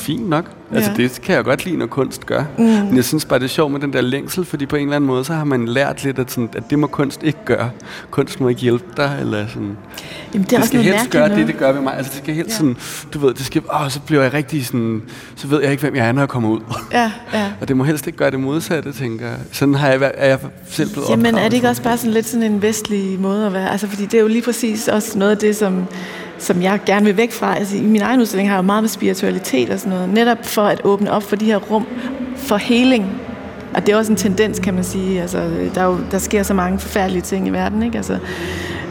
Fint 0.00 0.28
nok. 0.28 0.44
Altså 0.74 0.90
ja. 0.90 0.96
det 0.96 1.20
kan 1.22 1.34
jeg 1.34 1.44
godt 1.44 1.64
lide, 1.64 1.76
når 1.76 1.86
kunst 1.86 2.26
gør. 2.26 2.44
Mm. 2.58 2.64
Men 2.64 2.96
jeg 2.96 3.04
synes 3.04 3.24
bare, 3.24 3.38
det 3.38 3.44
er 3.44 3.48
sjovt 3.48 3.72
med 3.72 3.80
den 3.80 3.92
der 3.92 4.00
længsel, 4.00 4.44
fordi 4.44 4.66
på 4.66 4.76
en 4.76 4.82
eller 4.82 4.96
anden 4.96 5.06
måde, 5.08 5.24
så 5.24 5.32
har 5.32 5.44
man 5.44 5.68
lært 5.68 6.04
lidt, 6.04 6.18
at, 6.18 6.30
sådan, 6.30 6.48
at 6.56 6.62
det 6.70 6.78
må 6.78 6.86
kunst 6.86 7.22
ikke 7.22 7.38
gøre. 7.44 7.70
Kunst 8.10 8.40
må 8.40 8.48
ikke 8.48 8.60
hjælpe 8.60 8.84
dig, 8.96 9.16
eller 9.20 9.46
sådan. 9.48 9.76
Jamen, 10.34 10.44
det, 10.44 10.52
er 10.52 10.58
det 10.58 10.66
skal 10.66 10.82
helst 10.82 11.10
gøre 11.10 11.28
noget. 11.28 11.38
det, 11.38 11.46
det 11.46 11.58
gør 11.58 11.72
ved 11.72 11.80
mig. 11.80 11.96
Altså 11.96 12.12
det 12.12 12.22
skal 12.22 12.34
helst 12.34 12.50
ja. 12.50 12.56
sådan, 12.56 12.76
du 13.14 13.18
ved, 13.18 13.34
det 13.34 13.46
skal, 13.46 13.62
åh, 13.74 13.90
så 13.90 14.00
bliver 14.00 14.22
jeg 14.22 14.32
rigtig 14.32 14.66
sådan, 14.66 15.02
så 15.36 15.46
ved 15.46 15.62
jeg 15.62 15.70
ikke, 15.70 15.80
hvem 15.80 15.96
jeg 15.96 16.08
er, 16.08 16.12
når 16.12 16.22
jeg 16.22 16.28
kommer 16.28 16.48
ud. 16.48 16.60
Ja, 16.92 17.12
ja. 17.32 17.52
og 17.60 17.68
det 17.68 17.76
må 17.76 17.84
helst 17.84 18.06
ikke 18.06 18.18
gøre 18.18 18.30
det 18.30 18.40
modsatte, 18.40 18.92
tænker 18.92 19.26
jeg. 19.26 19.38
Sådan 19.52 19.74
har 19.74 19.88
jeg, 19.88 20.12
er 20.14 20.28
jeg 20.28 20.38
selv 20.68 20.90
blevet 20.92 21.08
Jamen 21.10 21.34
er 21.34 21.44
det 21.48 21.54
ikke 21.54 21.68
også 21.68 21.82
bare 21.82 21.96
sådan 21.96 22.10
lidt 22.10 22.26
sådan 22.26 22.52
en 22.52 22.62
vestlig 22.62 23.20
måde 23.20 23.46
at 23.46 23.52
være? 23.52 23.70
Altså 23.70 23.86
fordi 23.86 24.04
det 24.04 24.14
er 24.14 24.20
jo 24.20 24.28
lige 24.28 24.42
præcis 24.42 24.88
også 24.88 25.18
noget 25.18 25.32
af 25.32 25.38
det, 25.38 25.56
som 25.56 25.86
som 26.40 26.62
jeg 26.62 26.80
gerne 26.86 27.06
vil 27.06 27.16
væk 27.16 27.32
fra. 27.32 27.56
Altså, 27.56 27.76
I 27.76 27.80
min 27.80 28.02
egen 28.02 28.20
udstilling 28.20 28.48
har 28.48 28.56
jeg 28.56 28.62
jo 28.62 28.66
meget 28.66 28.82
med 28.82 28.88
spiritualitet 28.88 29.70
og 29.70 29.78
sådan 29.78 29.92
noget, 29.92 30.08
netop 30.08 30.46
for 30.46 30.62
at 30.62 30.80
åbne 30.84 31.12
op 31.12 31.22
for 31.22 31.36
de 31.36 31.44
her 31.44 31.56
rum 31.56 31.86
for 32.36 32.56
heling. 32.56 33.20
Og 33.74 33.86
det 33.86 33.92
er 33.92 33.96
også 33.96 34.12
en 34.12 34.16
tendens, 34.16 34.58
kan 34.58 34.74
man 34.74 34.84
sige. 34.84 35.22
Altså, 35.22 35.38
der, 35.74 35.80
er 35.80 35.86
jo, 35.86 35.98
der 36.10 36.18
sker 36.18 36.42
så 36.42 36.54
mange 36.54 36.78
forfærdelige 36.78 37.22
ting 37.22 37.46
i 37.48 37.50
verden. 37.50 37.82
Ikke? 37.82 37.96
Altså, 37.96 38.18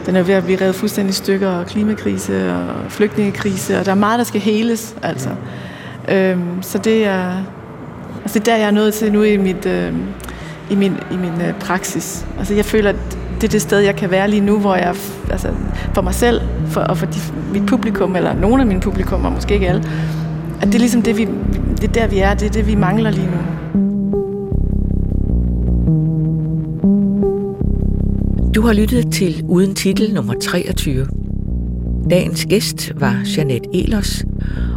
den 0.06 0.16
er 0.16 0.22
ved 0.22 0.34
at 0.34 0.44
blive 0.44 0.60
revet 0.60 0.74
fuldstændig 0.74 1.10
i 1.10 1.14
stykker, 1.14 1.48
og 1.48 1.66
klimakrise 1.66 2.54
og 2.54 2.74
flygtningekrise, 2.88 3.78
og 3.78 3.84
der 3.84 3.90
er 3.90 3.96
meget, 3.96 4.18
der 4.18 4.24
skal 4.24 4.40
heles. 4.40 4.96
Altså. 5.02 5.30
Øhm, 6.08 6.62
så 6.62 6.78
det 6.78 7.04
er, 7.04 7.32
altså, 8.22 8.38
det 8.38 8.48
er 8.48 8.52
der, 8.52 8.56
jeg 8.56 8.66
er 8.66 8.70
nået 8.70 8.94
til 8.94 9.12
nu 9.12 9.22
i, 9.22 9.36
mit, 9.36 9.66
øh, 9.66 9.92
i 10.70 10.74
min, 10.74 10.96
i 11.12 11.16
min 11.16 11.40
øh, 11.48 11.54
praksis. 11.54 12.26
Altså, 12.38 12.54
jeg 12.54 12.64
føler, 12.64 12.90
at 12.90 13.18
det 13.40 13.48
er 13.48 13.50
det 13.50 13.62
sted, 13.62 13.78
jeg 13.78 13.96
kan 13.96 14.10
være 14.10 14.30
lige 14.30 14.40
nu, 14.40 14.58
hvor 14.58 14.74
jeg 14.74 14.94
altså, 15.30 15.48
for 15.94 16.02
mig 16.02 16.14
selv 16.14 16.40
for, 16.66 16.80
og 16.80 16.96
for 16.96 17.06
de, 17.06 17.18
mit 17.52 17.66
publikum, 17.66 18.16
eller 18.16 18.34
nogle 18.34 18.60
af 18.62 18.66
mine 18.66 18.80
publikummer, 18.80 19.30
måske 19.30 19.54
ikke 19.54 19.68
alle, 19.68 19.84
at 20.60 20.66
det 20.66 20.74
er 20.74 20.78
ligesom 20.78 21.02
det, 21.02 21.18
vi, 21.18 21.28
det 21.80 21.84
er 21.84 21.92
der, 21.92 22.06
vi 22.06 22.18
er, 22.18 22.34
det 22.34 22.46
er 22.46 22.50
det, 22.50 22.66
vi 22.66 22.74
mangler 22.74 23.10
lige 23.10 23.26
nu. 23.26 23.38
Du 28.54 28.62
har 28.66 28.72
lyttet 28.72 29.12
til 29.12 29.44
Uden 29.48 29.74
Titel 29.74 30.14
nummer 30.14 30.34
23. 30.34 31.06
Dagens 32.10 32.46
gæst 32.46 32.92
var 32.94 33.22
Janet 33.36 33.66
Elers, 33.74 34.24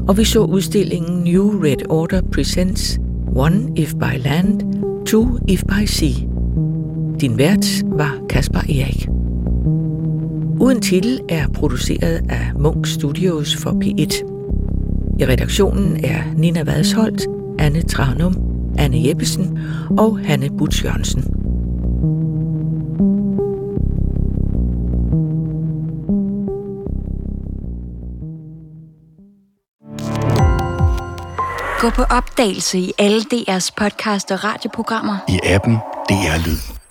og 0.07 0.17
vi 0.17 0.23
så 0.23 0.39
udstillingen 0.39 1.23
New 1.23 1.63
Red 1.63 1.89
Order 1.89 2.21
Presents 2.31 2.99
One 3.35 3.67
If 3.75 3.93
By 3.93 4.23
Land, 4.23 4.61
Two 5.05 5.37
If 5.47 5.63
By 5.63 5.85
Sea. 5.85 6.32
Din 7.23 7.37
vært 7.37 7.65
var 7.85 8.17
Kasper 8.29 8.59
Erik. 8.59 9.07
Uden 10.59 10.81
titel 10.81 11.19
er 11.29 11.47
produceret 11.47 12.21
af 12.29 12.51
Munk 12.59 12.87
Studios 12.87 13.55
for 13.55 13.71
P1. 13.71 14.23
I 15.19 15.25
redaktionen 15.25 16.05
er 16.05 16.23
Nina 16.35 16.63
Vadsholt, 16.63 17.27
Anne 17.59 17.81
Tranum, 17.81 18.35
Anne 18.77 19.07
Jeppesen 19.07 19.59
og 19.97 20.19
Hanne 20.19 20.49
Butz 20.57 20.83
Jørgensen. 20.83 21.23
Gå 31.79 31.89
på 31.89 32.03
opdagelse 32.03 32.79
i 32.79 32.91
alle 32.99 33.21
DR's 33.33 33.69
podcast 33.77 34.31
og 34.31 34.43
radioprogrammer. 34.43 35.17
I 35.29 35.39
appen 35.43 35.73
DR 36.09 36.47
Lyd. 36.47 36.82